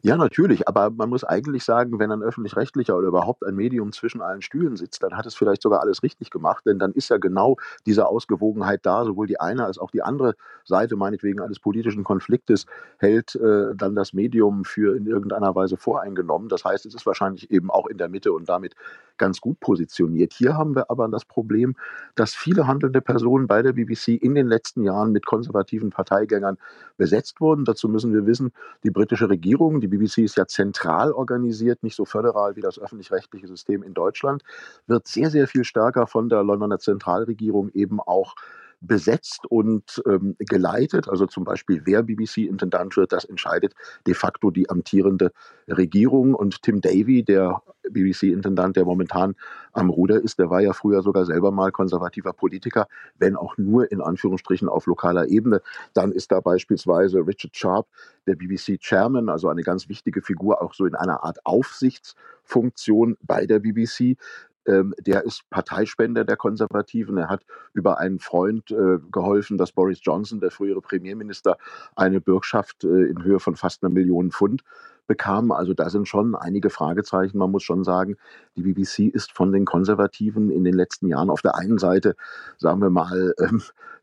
[0.04, 4.22] Ja, natürlich, aber man muss eigentlich sagen, wenn ein öffentlich-rechtlicher oder überhaupt ein Medium zwischen
[4.22, 7.18] allen Stühlen sitzt, dann hat es vielleicht sogar alles richtig gemacht, denn dann ist ja
[7.18, 10.34] genau diese Ausgewogenheit da, sowohl die eine als auch die andere
[10.66, 12.66] Seite, meinetwegen eines politischen Konfliktes,
[12.98, 16.50] hält äh, dann das Medium für in irgendeiner Weise voreingenommen.
[16.50, 18.74] Das heißt, es ist wahrscheinlich eben auch in der Mitte und damit
[19.18, 20.34] ganz gut positioniert.
[20.34, 21.76] Hier haben wir aber das Problem,
[22.16, 26.58] dass viele handelnde Personen bei der BBC in den letzten Jahren mit konservativen Parteigängern
[26.98, 27.66] besetzt wurden.
[27.66, 28.52] Dazu müssen wir wissen,
[28.84, 33.48] die britische Regierung, die BBC ist ja zentral organisiert, nicht so föderal wie das öffentlich-rechtliche
[33.48, 34.44] System in Deutschland,
[34.88, 38.36] wird sehr, sehr viel stärker von der Londoner Zentralregierung eben auch
[38.82, 41.08] besetzt und ähm, geleitet.
[41.08, 43.74] Also zum Beispiel, wer BBC-Intendant wird, das entscheidet
[44.08, 45.32] de facto die amtierende
[45.68, 46.34] Regierung.
[46.34, 49.36] Und Tim Davy, der BBC-Intendant, der momentan
[49.72, 53.92] am Ruder ist, der war ja früher sogar selber mal konservativer Politiker, wenn auch nur
[53.92, 55.62] in Anführungsstrichen auf lokaler Ebene.
[55.94, 57.88] Dann ist da beispielsweise Richard Sharp,
[58.28, 63.60] der BBC-Chairman, also eine ganz wichtige Figur, auch so in einer Art Aufsichtsfunktion bei der
[63.60, 64.18] BBC.
[64.66, 67.18] Ähm, der ist Parteispender der Konservativen.
[67.18, 67.44] Er hat
[67.74, 71.58] über einen Freund äh, geholfen, dass Boris Johnson, der frühere Premierminister,
[71.96, 74.64] eine Bürgschaft äh, in Höhe von fast einer Million Pfund
[75.08, 75.52] bekam.
[75.52, 77.38] Also da sind schon einige Fragezeichen.
[77.38, 78.18] Man muss schon sagen,
[78.56, 82.16] die BBC ist von den Konservativen in den letzten Jahren auf der einen Seite,
[82.58, 83.62] sagen wir mal, ähm,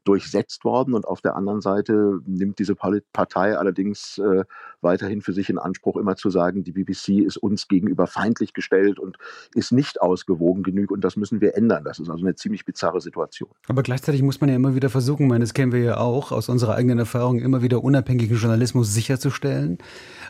[0.09, 4.45] durchsetzt worden und auf der anderen Seite nimmt diese Partei allerdings äh,
[4.81, 8.99] weiterhin für sich in Anspruch, immer zu sagen, die BBC ist uns gegenüber feindlich gestellt
[8.99, 9.19] und
[9.55, 11.85] ist nicht ausgewogen genug und das müssen wir ändern.
[11.85, 13.51] Das ist also eine ziemlich bizarre Situation.
[13.69, 16.33] Aber gleichzeitig muss man ja immer wieder versuchen, ich meine, das kennen wir ja auch
[16.33, 19.77] aus unserer eigenen Erfahrung, immer wieder unabhängigen Journalismus sicherzustellen.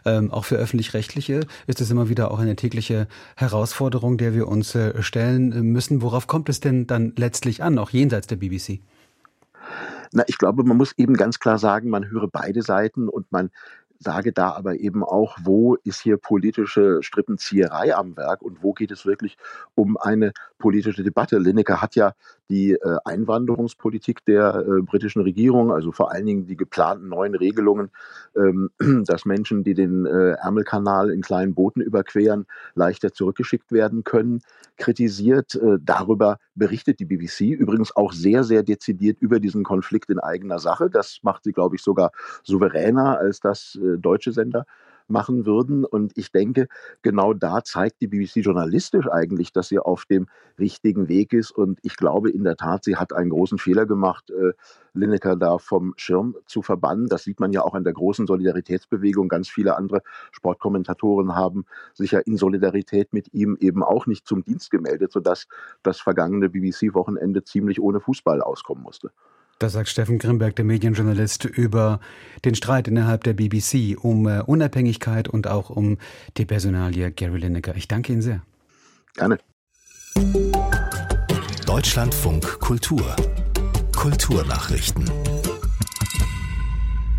[0.05, 4.75] Ähm, auch für öffentlich-rechtliche ist es immer wieder auch eine tägliche Herausforderung, der wir uns
[4.75, 6.03] äh, stellen müssen.
[6.03, 8.81] Worauf kommt es denn dann letztlich an, auch jenseits der BBC?
[10.13, 13.51] Na, ich glaube, man muss eben ganz klar sagen, man höre beide Seiten und man
[13.99, 18.91] sage da aber eben auch, wo ist hier politische Strippenzieherei am Werk und wo geht
[18.91, 19.37] es wirklich
[19.75, 21.39] um eine politische Debatte.
[21.39, 22.15] Lineker hat ja
[22.51, 27.91] die äh, Einwanderungspolitik der äh, britischen Regierung, also vor allen Dingen die geplanten neuen Regelungen,
[28.37, 28.71] ähm,
[29.07, 34.41] dass Menschen, die den äh, Ärmelkanal in kleinen Booten überqueren, leichter zurückgeschickt werden können,
[34.77, 35.59] kritisiert.
[35.81, 40.89] Darüber berichtet die BBC übrigens auch sehr, sehr dezidiert über diesen Konflikt in eigener Sache.
[40.89, 42.13] Das macht sie, glaube ich, sogar
[42.45, 44.67] souveräner als das deutsche Sender
[45.09, 45.85] machen würden.
[45.85, 46.69] Und ich denke,
[47.03, 50.27] genau da zeigt die BBC journalistisch eigentlich, dass sie auf dem
[50.59, 51.51] richtigen Weg ist.
[51.51, 54.53] Und ich glaube in der Tat, sie hat einen großen Fehler gemacht, äh,
[54.95, 57.07] Lineker da vom Schirm zu verbannen.
[57.09, 59.29] Das sieht man ja auch an der großen Solidaritätsbewegung.
[59.29, 64.45] Ganz viele andere Sportkommentatoren haben sich ja in Solidarität mit ihm eben auch nicht zum
[64.45, 65.47] Dienst gemeldet, sodass
[65.83, 69.11] das vergangene BBC-Wochenende ziemlich ohne Fußball auskommen musste.
[69.59, 71.99] Das sagt Steffen Grimberg, der Medienjournalist, über
[72.45, 75.99] den Streit innerhalb der BBC um äh, Unabhängigkeit und auch um
[76.37, 77.75] die Personalie Gary Lineker.
[77.75, 78.43] Ich danke Ihnen sehr.
[79.15, 79.39] Gerne.
[81.67, 83.17] Deutschlandfunk Kultur.
[83.97, 85.11] Kulturnachrichten.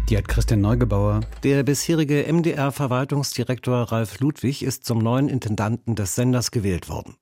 [0.10, 1.20] Die hat Christian Neugebauer.
[1.44, 7.18] Der bisherige MDR-Verwaltungsdirektor Ralf Ludwig ist zum neuen Intendanten des Senders gewählt worden.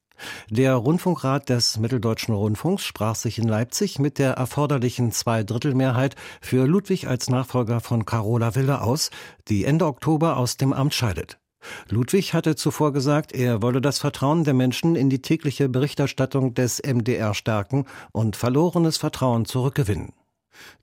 [0.50, 7.08] Der Rundfunkrat des Mitteldeutschen Rundfunks sprach sich in Leipzig mit der erforderlichen Zweidrittelmehrheit für Ludwig
[7.08, 9.12] als Nachfolger von Carola Wille aus,
[9.48, 11.40] die Ende Oktober aus dem Amt scheidet.
[11.90, 16.82] Ludwig hatte zuvor gesagt, er wolle das Vertrauen der Menschen in die tägliche Berichterstattung des
[16.86, 20.14] MDR stärken und verlorenes Vertrauen zurückgewinnen.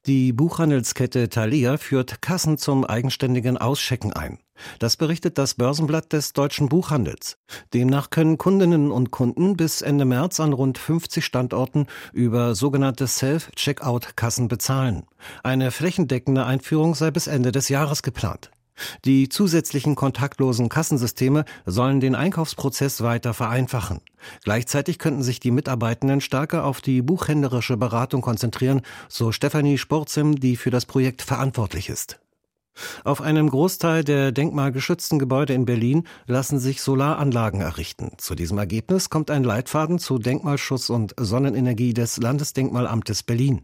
[0.06, 4.38] Die Buchhandelskette Thalia führt Kassen zum eigenständigen Auschecken ein.
[4.78, 7.38] Das berichtet das Börsenblatt des deutschen Buchhandels.
[7.72, 14.48] Demnach können Kundinnen und Kunden bis Ende März an rund 50 Standorten über sogenannte Self-Checkout-Kassen
[14.48, 15.04] bezahlen.
[15.42, 18.50] Eine flächendeckende Einführung sei bis Ende des Jahres geplant.
[19.04, 24.00] Die zusätzlichen kontaktlosen Kassensysteme sollen den Einkaufsprozess weiter vereinfachen.
[24.42, 30.56] Gleichzeitig könnten sich die Mitarbeitenden stärker auf die buchhändlerische Beratung konzentrieren, so Stefanie Sporzim, die
[30.56, 32.18] für das Projekt verantwortlich ist.
[33.04, 38.12] Auf einem Großteil der denkmalgeschützten Gebäude in Berlin lassen sich Solaranlagen errichten.
[38.18, 43.62] Zu diesem Ergebnis kommt ein Leitfaden zu Denkmalschutz und Sonnenenergie des Landesdenkmalamtes Berlin.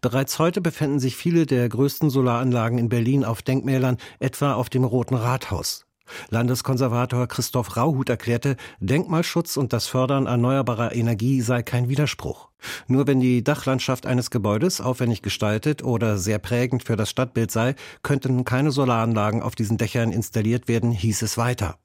[0.00, 4.84] Bereits heute befinden sich viele der größten Solaranlagen in Berlin auf Denkmälern, etwa auf dem
[4.84, 5.86] Roten Rathaus.
[6.28, 12.50] Landeskonservator Christoph Rauhut erklärte, Denkmalschutz und das Fördern erneuerbarer Energie sei kein Widerspruch.
[12.88, 17.74] Nur wenn die Dachlandschaft eines Gebäudes aufwendig gestaltet oder sehr prägend für das Stadtbild sei,
[18.02, 21.78] könnten keine Solaranlagen auf diesen Dächern installiert werden, hieß es weiter.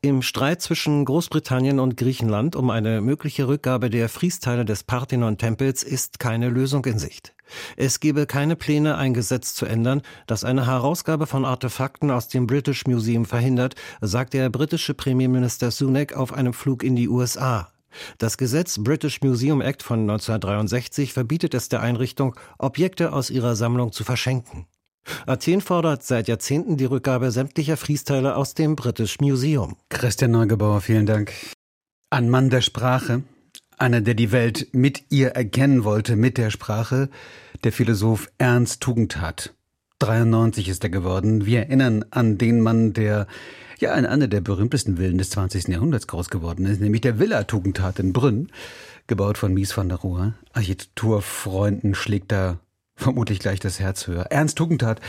[0.00, 6.18] Im Streit zwischen Großbritannien und Griechenland um eine mögliche Rückgabe der Friesteile des Parthenon-Tempels ist
[6.18, 7.34] keine Lösung in Sicht.
[7.76, 12.46] Es gebe keine Pläne, ein Gesetz zu ändern, das eine Herausgabe von Artefakten aus dem
[12.46, 17.70] British Museum verhindert, sagt der britische Premierminister Sunak auf einem Flug in die USA.
[18.18, 23.92] Das Gesetz British Museum Act von 1963 verbietet es der Einrichtung, Objekte aus ihrer Sammlung
[23.92, 24.66] zu verschenken.
[25.26, 29.76] Athen fordert seit Jahrzehnten die Rückgabe sämtlicher Friesteile aus dem British Museum.
[29.88, 31.32] Christian Neugebauer, vielen Dank.
[32.10, 33.22] Ein Mann der Sprache,
[33.78, 37.08] einer, der die Welt mit ihr erkennen wollte, mit der Sprache,
[37.64, 39.54] der Philosoph Ernst Tugendhat.
[39.98, 41.46] 93 ist er geworden.
[41.46, 43.26] Wir erinnern an den Mann, der
[43.78, 45.68] ja in einer der berühmtesten Villen des 20.
[45.68, 48.50] Jahrhunderts groß geworden ist, nämlich der Villa Tugendhat in Brünn.
[49.06, 50.34] gebaut von Mies van der Rohe.
[50.52, 52.58] Architekturfreunden schlägt da
[52.96, 54.26] vermutlich gleich das Herz höher.
[54.30, 55.00] Ernst Tugendhat,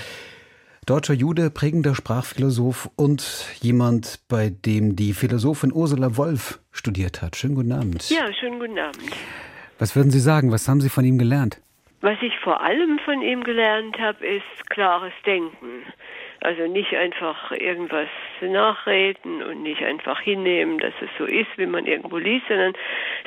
[0.86, 7.36] deutscher Jude, prägender Sprachphilosoph und jemand, bei dem die Philosophin Ursula Wolf studiert hat.
[7.36, 8.10] Schönen guten Abend.
[8.10, 9.12] Ja, schönen guten Abend.
[9.80, 10.52] Was würden Sie sagen?
[10.52, 11.60] Was haben Sie von ihm gelernt?
[12.02, 15.84] Was ich vor allem von ihm gelernt habe, ist klares Denken.
[16.45, 18.08] Also nicht einfach irgendwas
[18.39, 22.73] nachreden und nicht einfach hinnehmen, dass es so ist, wie man irgendwo liest, sondern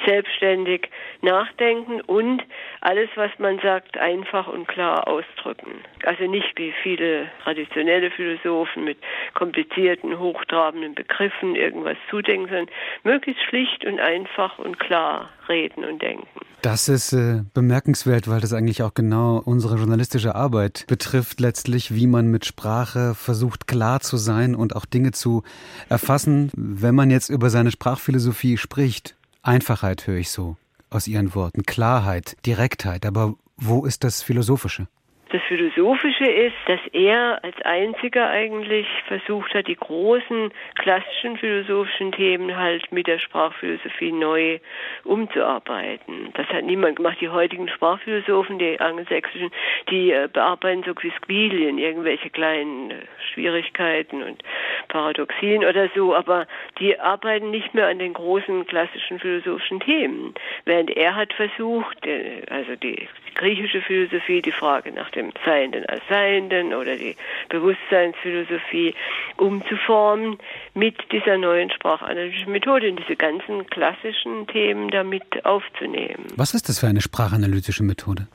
[0.07, 0.89] selbstständig
[1.21, 2.45] nachdenken und
[2.81, 5.83] alles, was man sagt, einfach und klar ausdrücken.
[6.05, 8.99] Also nicht wie viele traditionelle Philosophen mit
[9.35, 12.71] komplizierten, hochtrabenden Begriffen irgendwas zudenken, sondern
[13.03, 16.27] möglichst schlicht und einfach und klar reden und denken.
[16.63, 22.09] Das ist äh, bemerkenswert, weil das eigentlich auch genau unsere journalistische Arbeit betrifft, letztlich, wie
[22.09, 25.45] man mit Sprache versucht, klar zu sein und auch Dinge zu
[25.89, 26.51] erfassen.
[26.57, 30.57] Wenn man jetzt über seine Sprachphilosophie spricht, Einfachheit höre ich so
[30.91, 34.89] aus Ihren Worten, Klarheit, Direktheit, aber wo ist das Philosophische?
[35.31, 42.57] Das Philosophische ist, dass er als einziger eigentlich versucht hat, die großen klassischen philosophischen Themen
[42.57, 44.59] halt mit der Sprachphilosophie neu
[45.05, 46.31] umzuarbeiten.
[46.33, 47.19] Das hat niemand gemacht.
[47.21, 49.51] Die heutigen Sprachphilosophen, die angelsächsischen,
[49.91, 52.95] die äh, bearbeiten so Quisquilien, irgendwelche kleinen äh,
[53.33, 54.43] Schwierigkeiten und
[54.89, 56.47] Paradoxien oder so, aber
[56.79, 60.33] die arbeiten nicht mehr an den großen klassischen philosophischen Themen.
[60.65, 63.07] Während er hat versucht, äh, also die
[63.39, 67.17] griechische Philosophie, die Frage nach dem Seienden als Seienden oder die
[67.49, 68.95] Bewusstseinsphilosophie
[69.39, 70.37] umzuformen
[70.75, 76.27] mit dieser neuen sprachanalytischen Methode und diese ganzen klassischen Themen damit aufzunehmen.
[76.37, 78.29] Was ist das für eine sprachanalytische Methode?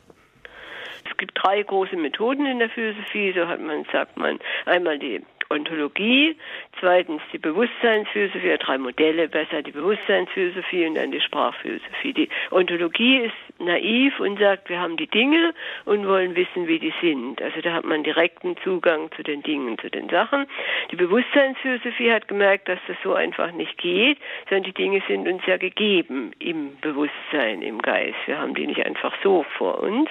[1.05, 5.21] Es gibt drei große Methoden in der Philosophie, so hat man, sagt man, einmal die
[5.53, 6.35] Ontologie,
[6.79, 12.13] zweitens die Bewusstseinsphilosophie, drei Modelle besser, die Bewusstseinsphilosophie und dann die Sprachphilosophie.
[12.13, 15.53] Die Ontologie ist naiv und sagt, wir haben die Dinge
[15.85, 17.41] und wollen wissen, wie die sind.
[17.41, 20.47] Also da hat man direkten Zugang zu den Dingen, zu den Sachen.
[20.91, 24.17] Die Bewusstseinsphilosophie hat gemerkt, dass das so einfach nicht geht,
[24.49, 28.17] sondern die Dinge sind uns ja gegeben im Bewusstsein, im Geist.
[28.25, 30.09] Wir haben die nicht einfach so vor uns.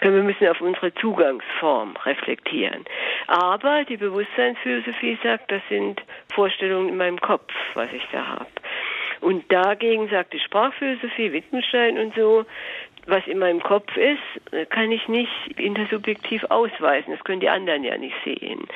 [0.00, 2.84] Wir müssen auf unsere Zugangsform reflektieren.
[3.26, 8.46] Aber die Bewusstseinsphilosophie sagt, das sind Vorstellungen in meinem Kopf, was ich da habe.
[9.20, 12.44] Und dagegen sagt die Sprachphilosophie, Wittgenstein und so,
[13.06, 17.12] was in meinem Kopf ist, kann ich nicht intersubjektiv ausweisen.
[17.12, 18.66] Das können die anderen ja nicht sehen.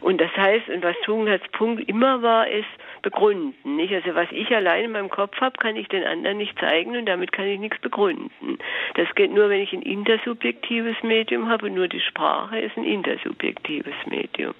[0.00, 2.66] Und das heißt, und was Tugendhats Punkt immer war, ist
[3.02, 3.76] begründen.
[3.76, 3.94] Nicht?
[3.94, 7.06] Also was ich allein in meinem Kopf habe, kann ich den anderen nicht zeigen und
[7.06, 8.58] damit kann ich nichts begründen.
[8.94, 12.84] Das geht nur, wenn ich ein intersubjektives Medium habe und nur die Sprache ist ein
[12.84, 14.54] intersubjektives Medium.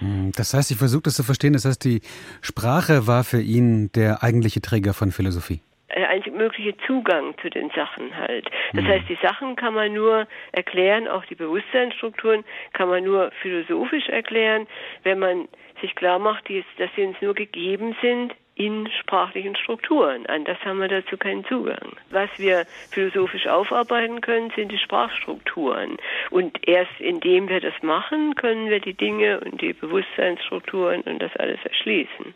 [0.00, 2.00] Hm, das heißt, ich versuche das zu verstehen, das heißt, die
[2.42, 5.60] Sprache war für ihn der eigentliche Träger von Philosophie
[5.94, 8.50] der einzig mögliche Zugang zu den Sachen halt.
[8.72, 8.88] Das mhm.
[8.88, 14.66] heißt, die Sachen kann man nur erklären, auch die Bewusstseinsstrukturen kann man nur philosophisch erklären,
[15.02, 15.48] wenn man
[15.80, 20.26] sich klar macht, dass sie uns nur gegeben sind in sprachlichen Strukturen.
[20.26, 21.96] Anders haben wir dazu keinen Zugang.
[22.10, 25.96] Was wir philosophisch aufarbeiten können, sind die Sprachstrukturen.
[26.30, 31.34] Und erst indem wir das machen, können wir die Dinge und die Bewusstseinsstrukturen und das
[31.36, 32.34] alles erschließen.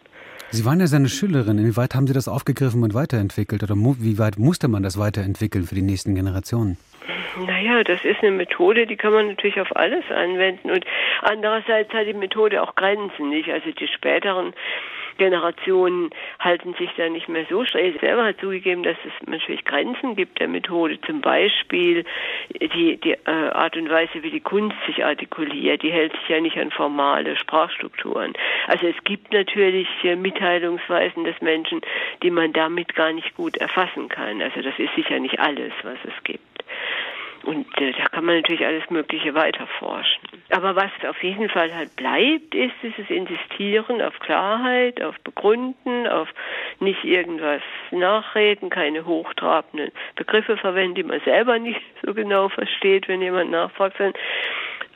[0.50, 1.58] Sie waren ja seine Schülerin.
[1.58, 3.62] Inwieweit haben Sie das aufgegriffen und weiterentwickelt?
[3.62, 6.78] Oder wie weit musste man das weiterentwickeln für die nächsten Generationen?
[7.46, 10.70] Naja, das ist eine Methode, die kann man natürlich auf alles anwenden.
[10.70, 10.84] Und
[11.22, 13.50] andererseits hat die Methode auch Grenzen, nicht?
[13.50, 14.54] Also die späteren
[15.18, 17.94] Generationen halten sich da nicht mehr so streng.
[17.94, 21.00] Er selber hat zugegeben, dass es natürlich Grenzen gibt der Methode.
[21.02, 22.04] Zum Beispiel
[22.60, 26.40] die, die äh, Art und Weise, wie die Kunst sich artikuliert, die hält sich ja
[26.40, 28.32] nicht an formale Sprachstrukturen.
[28.66, 31.80] Also es gibt natürlich äh, Mitteilungsweisen des Menschen,
[32.22, 34.40] die man damit gar nicht gut erfassen kann.
[34.40, 36.47] Also das ist sicher nicht alles, was es gibt.
[37.48, 40.20] Und äh, da kann man natürlich alles Mögliche weiterforschen.
[40.50, 46.28] Aber was auf jeden Fall halt bleibt, ist dieses Insistieren auf Klarheit, auf Begründen, auf
[46.78, 53.22] nicht irgendwas nachreden, keine hochtrabenden Begriffe verwenden, die man selber nicht so genau versteht, wenn
[53.22, 53.96] jemand nachfragt,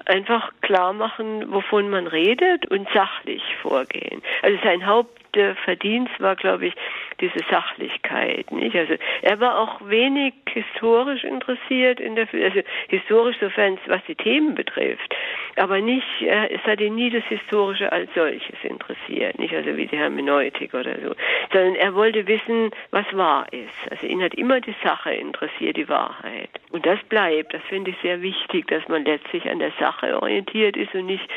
[0.05, 4.21] einfach klar machen, wovon man redet und sachlich vorgehen.
[4.43, 5.22] Also sein Haupt
[5.65, 6.75] Verdienst war, glaube ich,
[7.21, 8.51] diese Sachlichkeit.
[8.51, 8.77] Nicht?
[8.77, 14.55] Also er war auch wenig historisch interessiert in der, also historisch sofern was die Themen
[14.55, 15.15] betrifft,
[15.57, 19.97] aber nicht, es hat ihn nie das Historische als solches interessiert, nicht also wie die
[19.97, 21.15] Hermeneutik oder so,
[21.53, 23.91] sondern er wollte wissen, was wahr ist.
[23.91, 26.51] Also ihn hat immer die Sache interessiert, die Wahrheit.
[26.71, 30.77] Und das bleibt, das finde ich sehr wichtig, dass man letztlich an der Sache orientiert
[30.77, 31.29] ist und nicht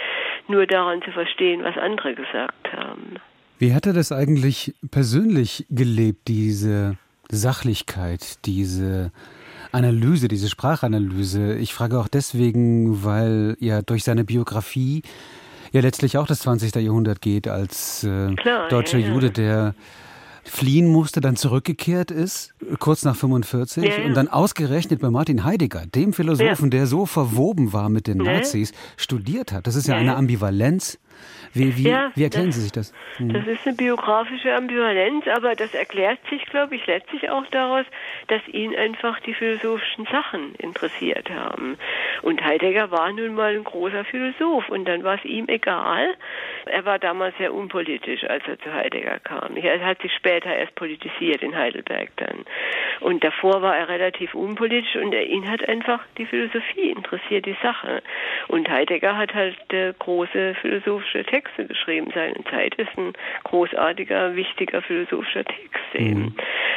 [0.48, 3.18] nur daran zu verstehen, was andere gesagt haben.
[3.58, 6.98] Wie hat er das eigentlich persönlich gelebt, diese
[7.30, 9.12] Sachlichkeit, diese
[9.72, 11.56] Analyse, diese Sprachanalyse.
[11.56, 15.04] Ich frage auch deswegen, weil ja durch seine Biografie
[15.72, 16.74] ja letztlich auch das 20.
[16.76, 19.14] Jahrhundert geht als äh, Klar, deutscher ja, ja.
[19.14, 19.76] Jude, der
[20.46, 24.06] fliehen musste, dann zurückgekehrt ist, kurz nach 45, ja, ja.
[24.06, 26.70] und dann ausgerechnet bei Martin Heidegger, dem Philosophen, ja.
[26.70, 29.66] der so verwoben war mit den Nazis, studiert hat.
[29.66, 31.00] Das ist ja, eine Ambivalenz.
[31.54, 32.94] Wie, wie, ja, wie erklären das, Sie sich das?
[33.18, 33.32] Hm.
[33.32, 37.86] Das ist eine biografische Ambivalenz, aber das erklärt sich, glaube ich, letztlich auch daraus,
[38.28, 41.78] dass ihn einfach die philosophischen Sachen interessiert haben.
[42.22, 46.16] Und Heidegger war nun mal ein großer Philosoph und dann war es ihm egal.
[46.66, 49.56] Er war damals sehr unpolitisch, als er zu Heidegger kam.
[49.56, 52.46] Er hat sich später erst politisiert in Heidelberg dann.
[53.00, 57.58] Und davor war er relativ unpolitisch und er, ihn hat einfach die Philosophie interessiert, die
[57.62, 58.02] Sache.
[58.48, 60.56] Und Heidegger hat halt äh, große
[61.06, 62.12] philosophische Texte geschrieben.
[62.14, 66.22] Seine Zeit ist ein großartiger, wichtiger philosophischer Text eben.
[66.22, 66.36] Mhm.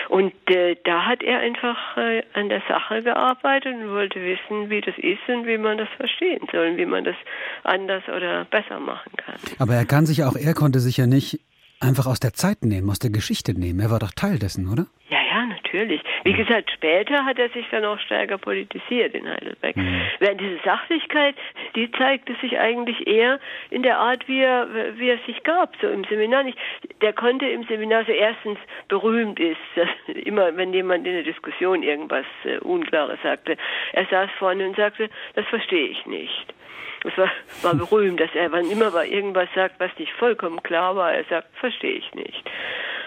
[0.09, 4.81] Und äh, da hat er einfach äh, an der Sache gearbeitet und wollte wissen, wie
[4.81, 7.17] das ist und wie man das verstehen soll und wie man das
[7.65, 9.37] anders oder besser machen kann.
[9.59, 11.41] Aber er kann sich auch, er konnte sich ja nicht
[11.81, 13.81] einfach aus der Zeit nehmen, aus der Geschichte nehmen.
[13.81, 14.87] Er war doch Teil dessen, oder?
[15.11, 16.01] Ja, ja, natürlich.
[16.25, 19.77] Wie gesagt, später hat er sich dann auch stärker politisiert in Heidelberg.
[19.77, 20.01] Mhm.
[20.21, 21.35] Während diese Sachlichkeit,
[21.75, 23.39] die zeigte sich eigentlich eher
[23.71, 26.59] in der Art, wie er, wie er sich gab, so im Seminar nicht.
[27.03, 28.59] Der konnte im Seminar so erstens
[28.89, 29.59] berühmt ist,
[30.07, 33.57] immer wenn jemand in der Diskussion irgendwas äh, Unklares sagte.
[33.93, 36.55] Er saß vorne und sagte, das verstehe ich nicht.
[37.05, 37.31] Es war,
[37.63, 41.25] war berühmt, dass er, wann immer er irgendwas sagt, was nicht vollkommen klar war, er
[41.25, 42.45] sagt, verstehe ich nicht.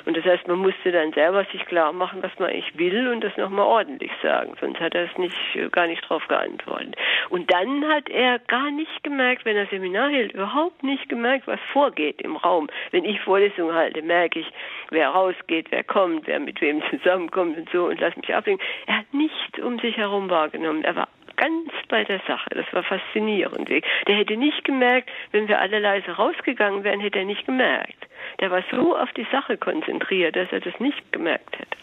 [0.05, 3.23] Und das heißt, man musste dann selber sich klar machen, was man eigentlich will und
[3.23, 4.53] das nochmal ordentlich sagen.
[4.59, 5.35] Sonst hat er es nicht,
[5.71, 6.95] gar nicht drauf geantwortet.
[7.29, 11.59] Und dann hat er gar nicht gemerkt, wenn er Seminar hält, überhaupt nicht gemerkt, was
[11.71, 12.67] vorgeht im Raum.
[12.91, 14.51] Wenn ich Vorlesungen halte, merke ich,
[14.89, 18.65] wer rausgeht, wer kommt, wer mit wem zusammenkommt und so und lass mich ablenken.
[18.87, 20.83] Er hat nichts um sich herum wahrgenommen.
[20.83, 21.07] Er war
[21.41, 22.49] ganz bei der Sache.
[22.51, 23.69] Das war faszinierend.
[23.69, 28.07] Der hätte nicht gemerkt, wenn wir alle leise rausgegangen wären, hätte er nicht gemerkt.
[28.39, 31.77] Der war so auf die Sache konzentriert, dass er das nicht gemerkt hätte.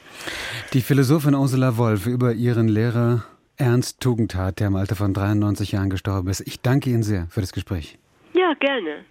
[0.73, 3.25] Die Philosophin Ursula Wolf über ihren Lehrer
[3.57, 6.41] Ernst Tugendhat, der im Alter von 93 Jahren gestorben ist.
[6.47, 7.99] Ich danke Ihnen sehr für das Gespräch.
[8.35, 9.05] Ja, gerne.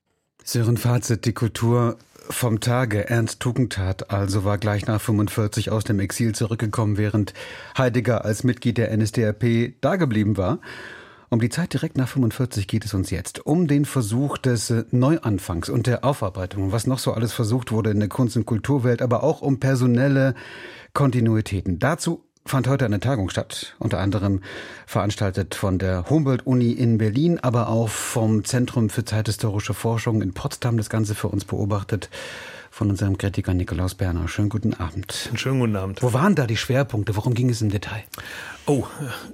[0.43, 1.97] Sören Fazit, die Kultur
[2.29, 3.09] vom Tage.
[3.09, 7.33] Ernst Tugendhat also war gleich nach 45 aus dem Exil zurückgekommen, während
[7.77, 10.59] Heidegger als Mitglied der NSDAP dageblieben war.
[11.29, 13.45] Um die Zeit direkt nach 45 geht es uns jetzt.
[13.45, 17.99] Um den Versuch des Neuanfangs und der Aufarbeitung, was noch so alles versucht wurde in
[17.99, 20.35] der Kunst- und Kulturwelt, aber auch um personelle
[20.93, 21.79] Kontinuitäten.
[21.79, 24.41] Dazu fand heute eine Tagung statt, unter anderem
[24.85, 30.77] veranstaltet von der Humboldt-Uni in Berlin, aber auch vom Zentrum für zeithistorische Forschung in Potsdam,
[30.77, 32.09] das Ganze für uns beobachtet
[32.71, 34.27] von unserem Kritiker Nikolaus Berner.
[34.27, 35.25] Schönen guten Abend.
[35.29, 36.03] Einen schönen guten Abend.
[36.03, 37.15] Wo waren da die Schwerpunkte?
[37.15, 38.03] Worum ging es im Detail?
[38.69, 38.85] Oh,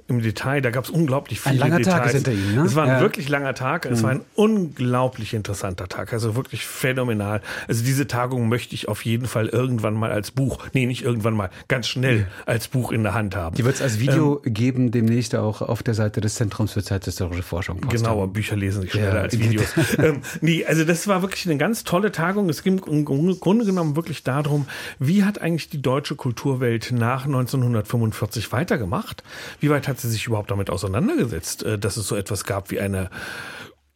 [0.06, 1.96] im Detail, da gab es unglaublich viele Ein langer Details.
[1.96, 2.62] Tag ist hinter Ihnen, ne?
[2.62, 3.00] Es war ein ja.
[3.00, 3.84] wirklich langer Tag.
[3.84, 4.02] Es mhm.
[4.04, 6.12] war ein unglaublich interessanter Tag.
[6.12, 7.42] Also wirklich phänomenal.
[7.66, 11.34] Also diese Tagung möchte ich auf jeden Fall irgendwann mal als Buch, nee, nicht irgendwann
[11.34, 13.56] mal, ganz schnell als Buch in der Hand haben.
[13.56, 16.84] Die wird es als Video ähm, geben, demnächst auch auf der Seite des Zentrums für
[16.84, 17.80] zeithistorische Forschung.
[17.80, 18.14] Potsdam.
[18.14, 19.22] Genau, Bücher lesen sich schneller ja.
[19.22, 19.66] als Videos.
[19.98, 22.48] ähm, nee, also das war wirklich eine ganz tolle Tagung.
[22.48, 24.66] Es ging im Grunde genommen wirklich darum,
[25.00, 29.23] wie hat eigentlich die deutsche Kulturwelt nach 1945 weitergemacht?
[29.60, 32.80] Wie weit hat sie sich überhaupt damit auseinandergesetzt, äh, dass es so etwas gab wie
[32.80, 33.10] eine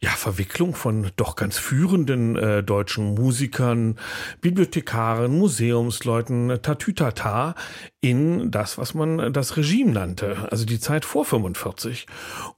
[0.01, 3.97] ja, Verwicklung von doch ganz führenden äh, deutschen Musikern,
[4.39, 7.55] Bibliothekaren, Museumsleuten, Tatütata
[7.99, 12.07] in das, was man das Regime nannte, also die Zeit vor 45.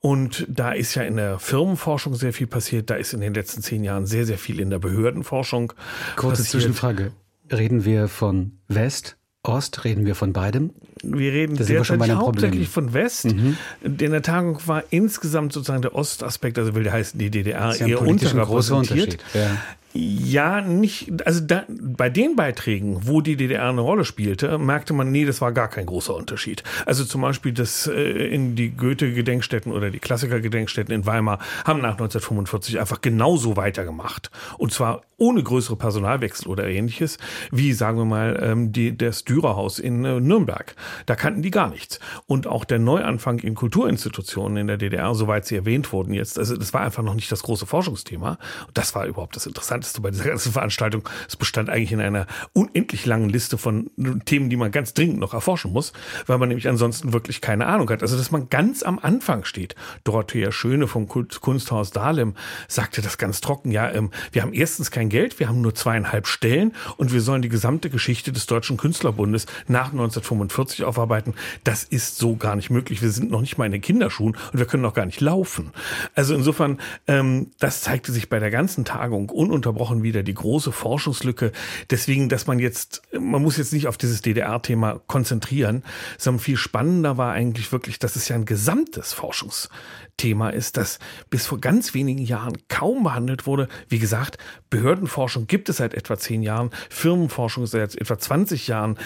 [0.01, 3.63] Und da ist ja in der Firmenforschung sehr viel passiert, da ist in den letzten
[3.63, 5.73] zehn Jahren sehr, sehr viel in der Behördenforschung
[6.15, 6.61] Kurze passiert.
[6.61, 7.11] Zwischenfrage.
[7.51, 10.69] Reden wir von West, Ost, reden wir von beidem?
[11.01, 13.25] Wir reden derzeit hauptsächlich von West.
[13.25, 13.57] Mhm.
[13.81, 17.87] In der Tagung war insgesamt sozusagen der Ostaspekt, also will der heißen, die DDR ja
[17.87, 19.17] eher unterrepräsentiert.
[19.33, 19.57] Ja.
[19.93, 25.11] Ja, nicht, also da, bei den Beiträgen, wo die DDR eine Rolle spielte, merkte man,
[25.11, 26.63] nee, das war gar kein großer Unterschied.
[26.85, 27.93] Also zum Beispiel das äh,
[28.33, 34.31] in die Goethe-Gedenkstätten oder die Klassiker-Gedenkstätten in Weimar haben nach 1945 einfach genauso weitergemacht.
[34.57, 37.17] Und zwar ohne größere Personalwechsel oder ähnliches,
[37.51, 40.75] wie sagen wir mal ähm, die, das Dürerhaus in äh, Nürnberg.
[41.05, 41.99] Da kannten die gar nichts.
[42.27, 46.55] Und auch der Neuanfang in Kulturinstitutionen in der DDR, soweit sie erwähnt wurden jetzt, also
[46.55, 48.39] das war einfach noch nicht das große Forschungsthema.
[48.73, 51.07] Das war überhaupt das Interessante Interessanteste bei dieser ganzen Veranstaltung.
[51.27, 53.89] Es bestand eigentlich in einer unendlich langen Liste von
[54.25, 55.93] Themen, die man ganz dringend noch erforschen muss,
[56.27, 58.01] weil man nämlich ansonsten wirklich keine Ahnung hat.
[58.01, 59.75] Also, dass man ganz am Anfang steht.
[60.03, 62.35] Dorothea Schöne vom Kunsthaus Dahlem
[62.67, 63.71] sagte das ganz trocken.
[63.71, 67.41] Ja, ähm, wir haben erstens kein Geld, wir haben nur zweieinhalb Stellen und wir sollen
[67.41, 71.33] die gesamte Geschichte des Deutschen Künstlerbundes nach 1945 aufarbeiten.
[71.63, 73.01] Das ist so gar nicht möglich.
[73.01, 75.71] Wir sind noch nicht mal in den Kinderschuhen und wir können noch gar nicht laufen.
[76.15, 79.70] Also insofern, ähm, das zeigte sich bei der ganzen Tagung ununterbrochen
[80.03, 81.51] wieder die große Forschungslücke.
[81.89, 85.83] Deswegen, dass man jetzt, man muss jetzt nicht auf dieses DDR-Thema konzentrieren,
[86.17, 90.99] sondern viel spannender war eigentlich wirklich, dass es ja ein gesamtes Forschungsthema ist, das
[91.29, 93.67] bis vor ganz wenigen Jahren kaum behandelt wurde.
[93.89, 94.37] Wie gesagt,
[94.69, 98.97] Behördenforschung gibt es seit etwa zehn Jahren, Firmenforschung seit etwa 20 Jahren.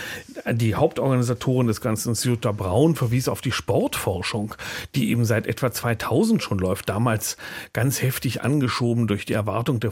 [0.52, 4.56] Die Hauptorganisatorin des Ganzen, Jutta Braun, verwies auf die Sportforschung,
[4.94, 6.90] die eben seit etwa 2000 schon läuft.
[6.90, 7.38] Damals
[7.74, 9.92] ganz heftig angeschoben durch die Erwartung der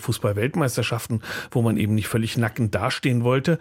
[0.63, 3.59] Fußball-Weltmeisterschaften, wo man eben nicht völlig nackend dastehen wollte.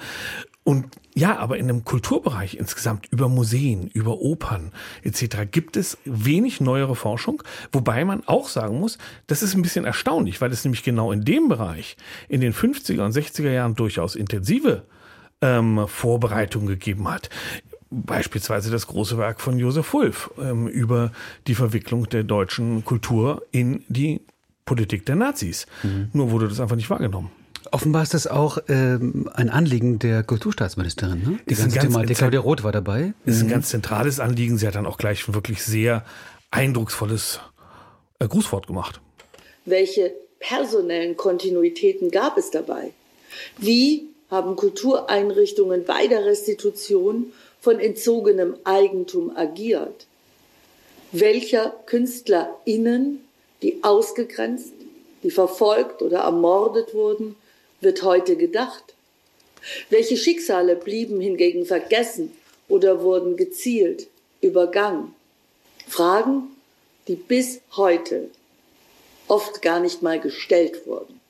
[0.65, 4.71] Und ja, aber in einem Kulturbereich insgesamt über Museen, über Opern
[5.03, 5.39] etc.
[5.51, 7.43] gibt es wenig neuere Forschung,
[7.73, 8.97] wobei man auch sagen muss,
[9.27, 11.97] das ist ein bisschen erstaunlich, weil es nämlich genau in dem Bereich
[12.29, 14.85] in den 50er und 60er Jahren durchaus intensive
[15.41, 17.29] ähm, Vorbereitungen gegeben hat.
[17.91, 21.11] Beispielsweise das große Werk von Josef Wulff ähm, über
[21.49, 24.23] die Verwicklung der deutschen Kultur in die
[24.73, 25.67] Politik der Nazis.
[25.83, 26.09] Mhm.
[26.15, 27.31] Nur wurde das einfach nicht wahrgenommen.
[27.73, 31.19] Offenbar ist das auch ähm, ein Anliegen der Kulturstaatsministerin.
[31.23, 31.39] Ne?
[31.47, 32.17] Die ist ganze Thematik.
[32.17, 33.13] Claudia Roth war dabei.
[33.27, 33.51] Ist ein mhm.
[33.51, 34.57] ganz zentrales Anliegen.
[34.57, 36.07] Sie hat dann auch gleich ein wirklich sehr
[36.51, 37.41] eindrucksvolles
[38.19, 39.03] äh, Grußwort gemacht.
[39.67, 42.93] Welche personellen Kontinuitäten gab es dabei?
[43.59, 47.27] Wie haben Kultureinrichtungen bei der Restitution
[47.61, 50.07] von entzogenem Eigentum agiert?
[51.13, 53.21] Welcher KünstlerInnen,
[53.63, 54.73] die ausgegrenzt,
[55.23, 57.37] die verfolgt oder ermordet wurden,
[57.81, 58.95] wird heute gedacht?
[59.91, 62.33] Welche Schicksale blieben hingegen vergessen
[62.69, 64.09] oder wurden gezielt
[64.41, 65.15] übergangen?
[65.87, 66.49] Fragen,
[67.09, 68.29] die bis heute
[69.29, 71.21] oft gar nicht mal gestellt wurden.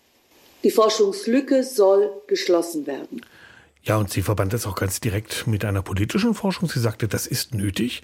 [0.65, 3.25] Die Forschungslücke soll geschlossen werden.
[3.85, 6.69] Ja, und sie verband das auch ganz direkt mit einer politischen Forschung.
[6.69, 8.03] Sie sagte, das ist nötig,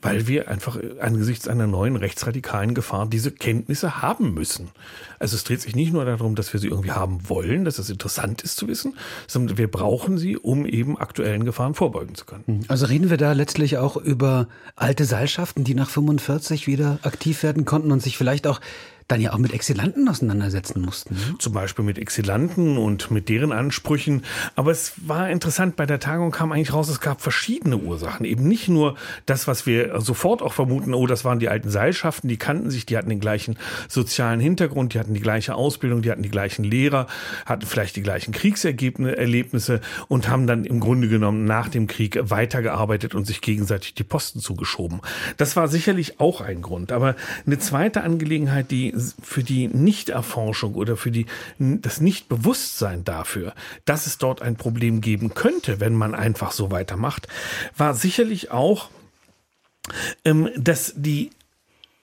[0.00, 4.70] weil wir einfach angesichts einer neuen rechtsradikalen Gefahr diese Kenntnisse haben müssen.
[5.18, 7.90] Also es dreht sich nicht nur darum, dass wir sie irgendwie haben wollen, dass es
[7.90, 12.44] interessant ist zu wissen, sondern wir brauchen sie, um eben aktuellen Gefahren vorbeugen zu können.
[12.46, 12.64] Mhm.
[12.68, 17.66] Also reden wir da letztlich auch über alte Seilschaften, die nach 45 wieder aktiv werden
[17.66, 18.60] konnten und sich vielleicht auch
[19.08, 21.14] dann ja auch mit Exilanten auseinandersetzen mussten.
[21.14, 21.34] Ne?
[21.38, 24.22] Zum Beispiel mit Exilanten und mit deren Ansprüchen.
[24.54, 28.26] Aber es war interessant, bei der Tagung kam eigentlich raus, es gab verschiedene Ursachen.
[28.26, 32.28] Eben nicht nur das, was wir sofort auch vermuten, oh, das waren die alten Seilschaften,
[32.28, 33.56] die kannten sich, die hatten den gleichen
[33.88, 37.06] sozialen Hintergrund, die hatten die gleiche Ausbildung, die hatten die gleichen Lehrer,
[37.46, 43.14] hatten vielleicht die gleichen Kriegserlebnisse und haben dann im Grunde genommen nach dem Krieg weitergearbeitet
[43.14, 45.00] und sich gegenseitig die Posten zugeschoben.
[45.38, 46.92] Das war sicherlich auch ein Grund.
[46.92, 51.26] Aber eine zweite Angelegenheit, die für die Nichterforschung oder für die,
[51.58, 57.28] das Nichtbewusstsein dafür, dass es dort ein Problem geben könnte, wenn man einfach so weitermacht,
[57.76, 58.90] war sicherlich auch,
[60.24, 61.30] ähm, dass die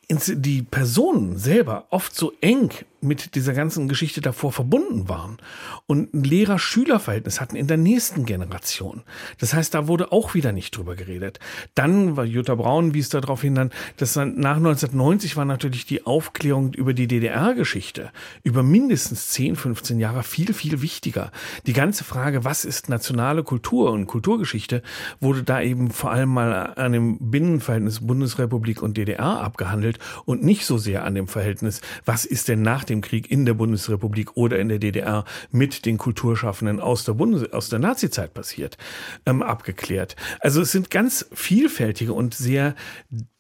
[0.08, 2.72] die Personen selber oft so eng
[3.06, 5.38] mit dieser ganzen Geschichte davor verbunden waren
[5.86, 9.04] und ein Lehrer-Schüler-Verhältnis hatten in der nächsten Generation.
[9.40, 11.40] Das heißt, da wurde auch wieder nicht drüber geredet.
[11.76, 16.74] Dann war Jutta Braun wies darauf hin, dann, dass nach 1990 war natürlich die Aufklärung
[16.74, 18.12] über die DDR-Geschichte
[18.44, 21.32] über mindestens 10, 15 Jahre viel, viel wichtiger.
[21.66, 24.82] Die ganze Frage, was ist nationale Kultur und Kulturgeschichte,
[25.20, 30.66] wurde da eben vor allem mal an dem Binnenverhältnis Bundesrepublik und DDR abgehandelt und nicht
[30.66, 34.36] so sehr an dem Verhältnis, was ist denn nach dem dem Krieg in der Bundesrepublik
[34.36, 38.78] oder in der DDR mit den Kulturschaffenden aus der, Bundes aus der Nazizeit passiert,
[39.26, 40.16] ähm, abgeklärt.
[40.40, 42.76] Also es sind ganz vielfältige und sehr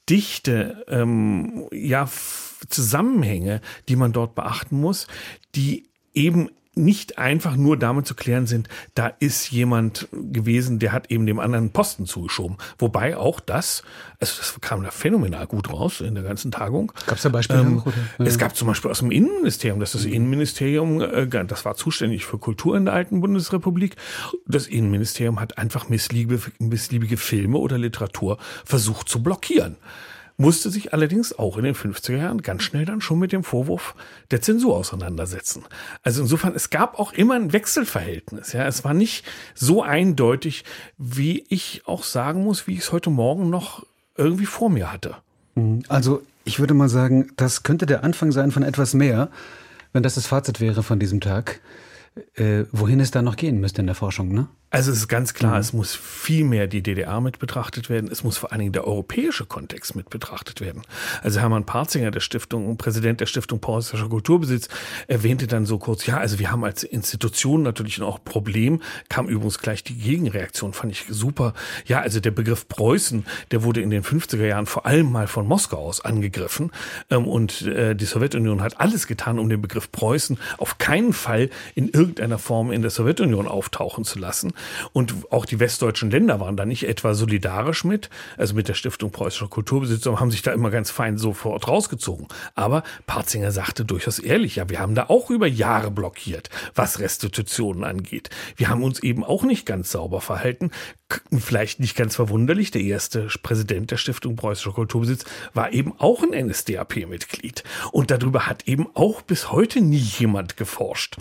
[0.09, 2.07] dichte ähm, ja,
[2.69, 5.07] Zusammenhänge, die man dort beachten muss,
[5.55, 11.11] die eben nicht einfach nur damit zu klären sind, da ist jemand gewesen, der hat
[11.11, 12.57] eben dem anderen Posten zugeschoben.
[12.77, 13.83] Wobei auch das,
[14.19, 16.91] also das kam da phänomenal gut raus in der ganzen Tagung.
[17.07, 17.61] Gab es da Beispiele?
[17.61, 17.83] Ähm,
[18.17, 18.25] ja.
[18.25, 22.37] Es gab zum Beispiel aus dem Innenministerium, dass das Innenministerium, äh, das war zuständig für
[22.37, 23.95] Kultur in der alten Bundesrepublik.
[24.45, 29.77] Das Innenministerium hat einfach missliebige, missliebige Filme oder Literatur versucht zu blockieren
[30.37, 33.95] musste sich allerdings auch in den 50er Jahren ganz schnell dann schon mit dem Vorwurf
[34.31, 35.63] der Zensur auseinandersetzen.
[36.03, 38.53] Also insofern, es gab auch immer ein Wechselverhältnis.
[38.53, 40.65] Ja, es war nicht so eindeutig,
[40.97, 43.85] wie ich auch sagen muss, wie ich es heute Morgen noch
[44.17, 45.15] irgendwie vor mir hatte.
[45.55, 45.83] Mhm.
[45.87, 49.29] Also ich würde mal sagen, das könnte der Anfang sein von etwas mehr
[49.93, 51.61] Wenn das das Fazit wäre von diesem Tag,
[52.35, 54.47] äh, wohin es da noch gehen müsste in der Forschung, ne?
[54.71, 55.59] Also es ist ganz klar, mhm.
[55.59, 58.09] es muss viel mehr die DDR mit betrachtet werden.
[58.11, 60.81] Es muss vor allen Dingen der europäische Kontext mit betrachtet werden.
[61.21, 64.67] Also Hermann Parzinger, der Stiftung, Präsident der Stiftung Preußischer Kulturbesitz,
[65.07, 68.81] erwähnte dann so kurz, ja, also wir haben als Institution natürlich auch ein Problem.
[69.07, 71.53] Kam übrigens gleich die Gegenreaktion, fand ich super.
[71.85, 75.47] Ja, also der Begriff Preußen, der wurde in den 50er Jahren vor allem mal von
[75.47, 76.71] Moskau aus angegriffen.
[77.09, 81.49] Ähm, und äh, die Sowjetunion hat alles getan, um den Begriff Preußen auf keinen Fall
[81.75, 84.53] in irgendeiner Form in der Sowjetunion auftauchen zu lassen.
[84.93, 89.11] Und auch die westdeutschen Länder waren da nicht etwa solidarisch mit, also mit der Stiftung
[89.11, 92.27] Preußischer Kulturbesitz, sondern haben sich da immer ganz fein sofort rausgezogen.
[92.55, 97.83] Aber Parzinger sagte durchaus ehrlich, ja, wir haben da auch über Jahre blockiert, was Restitutionen
[97.83, 98.29] angeht.
[98.55, 100.71] Wir haben uns eben auch nicht ganz sauber verhalten.
[101.37, 106.47] Vielleicht nicht ganz verwunderlich, der erste Präsident der Stiftung Preußischer Kulturbesitz war eben auch ein
[106.47, 107.63] NSDAP-Mitglied.
[107.91, 111.17] Und darüber hat eben auch bis heute nie jemand geforscht.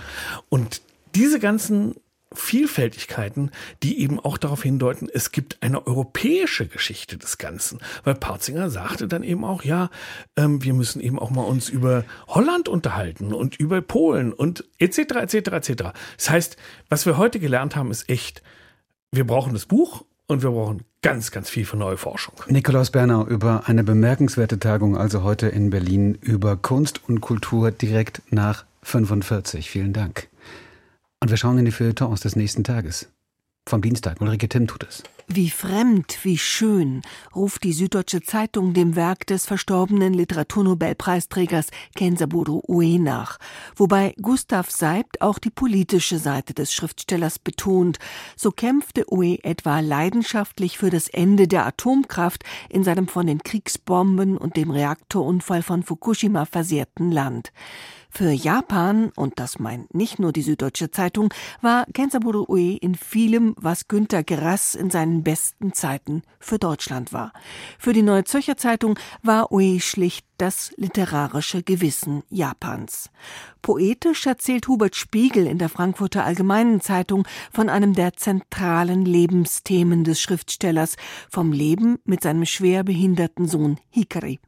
[0.48, 0.80] Und
[1.14, 1.94] diese ganzen
[2.34, 3.50] Vielfältigkeiten,
[3.82, 7.78] die eben auch darauf hindeuten, es gibt eine europäische Geschichte des Ganzen.
[8.04, 9.90] Weil Parzinger sagte dann eben auch, ja,
[10.36, 14.98] ähm, wir müssen eben auch mal uns über Holland unterhalten und über Polen und etc.
[14.98, 15.34] etc.
[15.34, 15.72] etc.
[16.16, 16.56] Das heißt,
[16.88, 18.42] was wir heute gelernt haben, ist echt,
[19.12, 22.34] wir brauchen das Buch und wir brauchen ganz, ganz viel für neue Forschung.
[22.48, 28.22] Nikolaus Bernau über eine bemerkenswerte Tagung, also heute in Berlin, über Kunst und Kultur direkt
[28.30, 29.70] nach 45.
[29.70, 30.28] Vielen Dank.
[31.24, 33.10] Und wir schauen in die Feuilletons des nächsten Tages.
[33.66, 34.20] Vom Dienstag.
[34.20, 35.02] Ulrike Timm tut es.
[35.26, 37.00] Wie fremd, wie schön,
[37.34, 43.38] ruft die Süddeutsche Zeitung dem Werk des verstorbenen Literaturnobelpreisträgers Kensaburo Ue nach,
[43.74, 47.98] wobei Gustav Seibt auch die politische Seite des Schriftstellers betont.
[48.36, 54.36] So kämpfte Ue etwa leidenschaftlich für das Ende der Atomkraft in seinem von den Kriegsbomben
[54.36, 57.50] und dem Reaktorunfall von Fukushima versehrten Land.
[58.16, 63.56] Für Japan, und das meint nicht nur die Süddeutsche Zeitung, war Kensaburo Ue in vielem,
[63.58, 67.32] was Günter Grass in seinen besten Zeiten für Deutschland war.
[67.78, 73.10] Für die Neue Zürcher Zeitung war Ue schlicht das literarische Gewissen Japans.
[73.62, 80.20] Poetisch erzählt Hubert Spiegel in der Frankfurter Allgemeinen Zeitung von einem der zentralen Lebensthemen des
[80.20, 80.96] Schriftstellers,
[81.30, 84.40] vom Leben mit seinem schwer behinderten Sohn Hikari.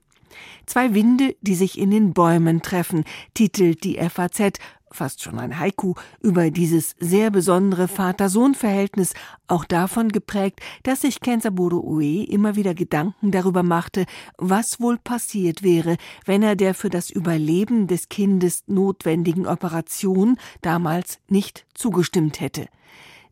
[0.66, 3.04] Zwei Winde, die sich in den Bäumen treffen,
[3.34, 4.58] titelt die FAZ,
[4.96, 9.12] fast schon ein Haiku, über dieses sehr besondere Vater-Sohn-Verhältnis,
[9.46, 14.06] auch davon geprägt, dass sich Kensaburo Ue immer wieder Gedanken darüber machte,
[14.38, 21.18] was wohl passiert wäre, wenn er der für das Überleben des Kindes notwendigen Operation damals
[21.28, 22.68] nicht zugestimmt hätte.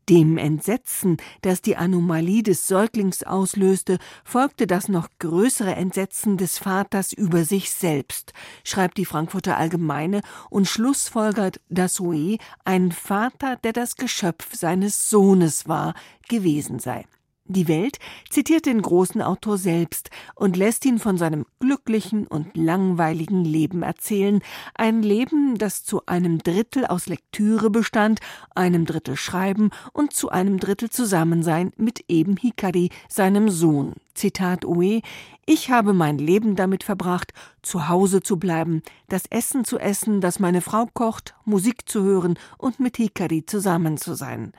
[0.09, 7.13] Dem Entsetzen, das die Anomalie des Säuglings auslöste, folgte das noch größere Entsetzen des Vaters
[7.13, 8.35] über sich selbst,
[8.65, 15.69] schreibt die Frankfurter Allgemeine und schlussfolgert, dass Oe ein Vater, der das Geschöpf seines Sohnes
[15.69, 15.95] war,
[16.29, 17.07] gewesen sei.
[17.47, 17.99] Die Welt
[18.31, 24.41] zitiert den großen Autor selbst und lässt ihn von seinem glücklichen und langweiligen Leben erzählen,
[24.75, 28.21] ein Leben, das zu einem Drittel aus Lektüre bestand,
[28.55, 33.93] einem Drittel Schreiben und zu einem Drittel Zusammensein mit eben Hikari, seinem Sohn.
[34.15, 35.03] Zitat Ue,
[35.45, 38.81] ich habe mein Leben damit verbracht, zu Hause zu bleiben,
[39.11, 43.99] das Essen zu essen, das meine Frau kocht, Musik zu hören und mit Hikari zusammen
[43.99, 44.53] zu sein.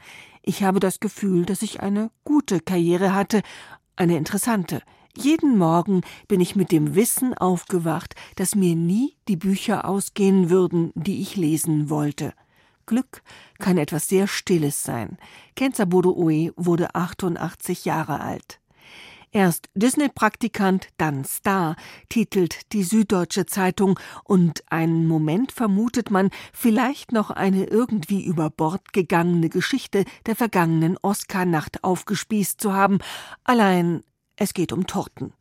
[0.48, 3.42] Ich habe das Gefühl, dass ich eine gute Karriere hatte,
[3.96, 4.84] eine interessante.
[5.18, 10.92] Jeden Morgen bin ich mit dem Wissen aufgewacht, dass mir nie die Bücher ausgehen würden,
[10.94, 12.32] die ich lesen wollte.
[12.86, 13.24] Glück
[13.58, 15.18] kann etwas sehr Stilles sein.
[15.56, 18.60] Kenzaburo Ue wurde 88 Jahre alt.
[19.36, 21.76] Erst Disney-Praktikant, dann Star,
[22.08, 28.94] titelt die Süddeutsche Zeitung, und einen Moment vermutet man vielleicht noch eine irgendwie über Bord
[28.94, 33.00] gegangene Geschichte der vergangenen Oscar-Nacht aufgespießt zu haben.
[33.44, 34.06] Allein
[34.38, 35.34] es geht um Torten.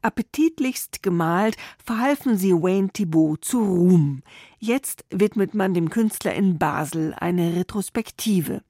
[0.00, 4.22] Appetitlichst gemalt verhalfen sie Wayne Thibault zu Ruhm.
[4.60, 8.62] Jetzt widmet man dem Künstler in Basel eine Retrospektive.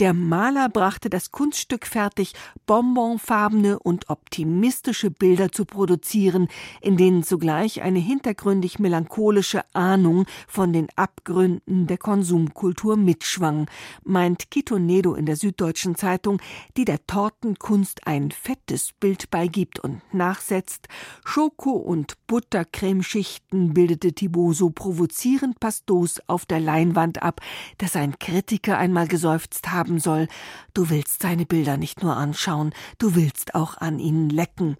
[0.00, 2.32] Der Maler brachte das Kunststück fertig,
[2.66, 6.48] bonbonfarbene und optimistische Bilder zu produzieren,
[6.80, 13.70] in denen zugleich eine hintergründig melancholische Ahnung von den Abgründen der Konsumkultur mitschwang,
[14.02, 16.42] meint Kitonedo in der Süddeutschen Zeitung,
[16.76, 20.88] die der Tortenkunst ein fettes Bild beigibt und nachsetzt.
[21.24, 27.40] Schoko- und Buttercremeschichten bildete Thibaut so provozierend pastos auf der Leinwand ab,
[27.78, 30.28] dass ein Kritiker einmal geseufzt habe, haben soll.
[30.72, 34.76] Du willst seine Bilder nicht nur anschauen, du willst auch an ihnen lecken.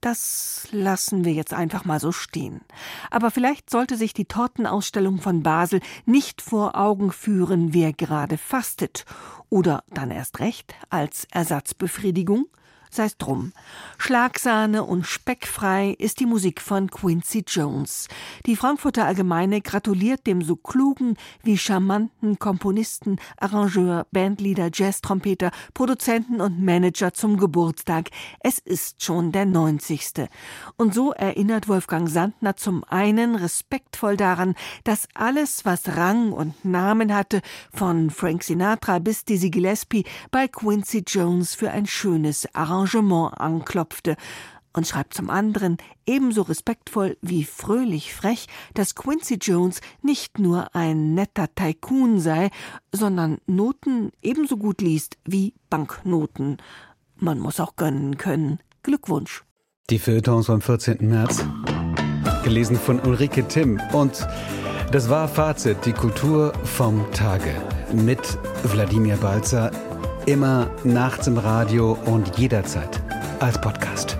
[0.00, 2.60] Das lassen wir jetzt einfach mal so stehen.
[3.10, 9.04] Aber vielleicht sollte sich die Tortenausstellung von Basel nicht vor Augen führen, wer gerade fastet.
[9.50, 12.46] Oder dann erst recht als Ersatzbefriedigung
[12.90, 13.52] Sei's drum.
[13.98, 18.08] Schlagsahne und speckfrei ist die Musik von Quincy Jones.
[18.46, 26.62] Die Frankfurter Allgemeine gratuliert dem so klugen wie charmanten Komponisten, Arrangeur, Bandleader, Jazztrompeter, Produzenten und
[26.62, 28.10] Manager zum Geburtstag.
[28.40, 30.28] Es ist schon der 90.
[30.76, 37.14] Und so erinnert Wolfgang Sandner zum einen respektvoll daran, dass alles, was Rang und Namen
[37.14, 43.38] hatte, von Frank Sinatra bis Dizzy Gillespie, bei Quincy Jones für ein schönes Arrangement Arrangement
[43.38, 44.16] anklopfte
[44.72, 45.76] und schreibt zum anderen
[46.06, 52.50] ebenso respektvoll wie fröhlich frech, dass Quincy Jones nicht nur ein netter Tycoon sei,
[52.92, 56.58] sondern Noten ebenso gut liest wie Banknoten.
[57.16, 58.60] Man muss auch gönnen können.
[58.82, 59.42] Glückwunsch.
[59.90, 60.98] Die Feuilletons vom 14.
[61.00, 61.44] März.
[62.44, 63.80] Gelesen von Ulrike Timm.
[63.92, 64.26] Und
[64.92, 67.54] das war Fazit, die Kultur vom Tage.
[67.92, 69.72] Mit Wladimir Balzer
[70.28, 73.00] immer nachts im Radio und jederzeit
[73.40, 74.18] als Podcast.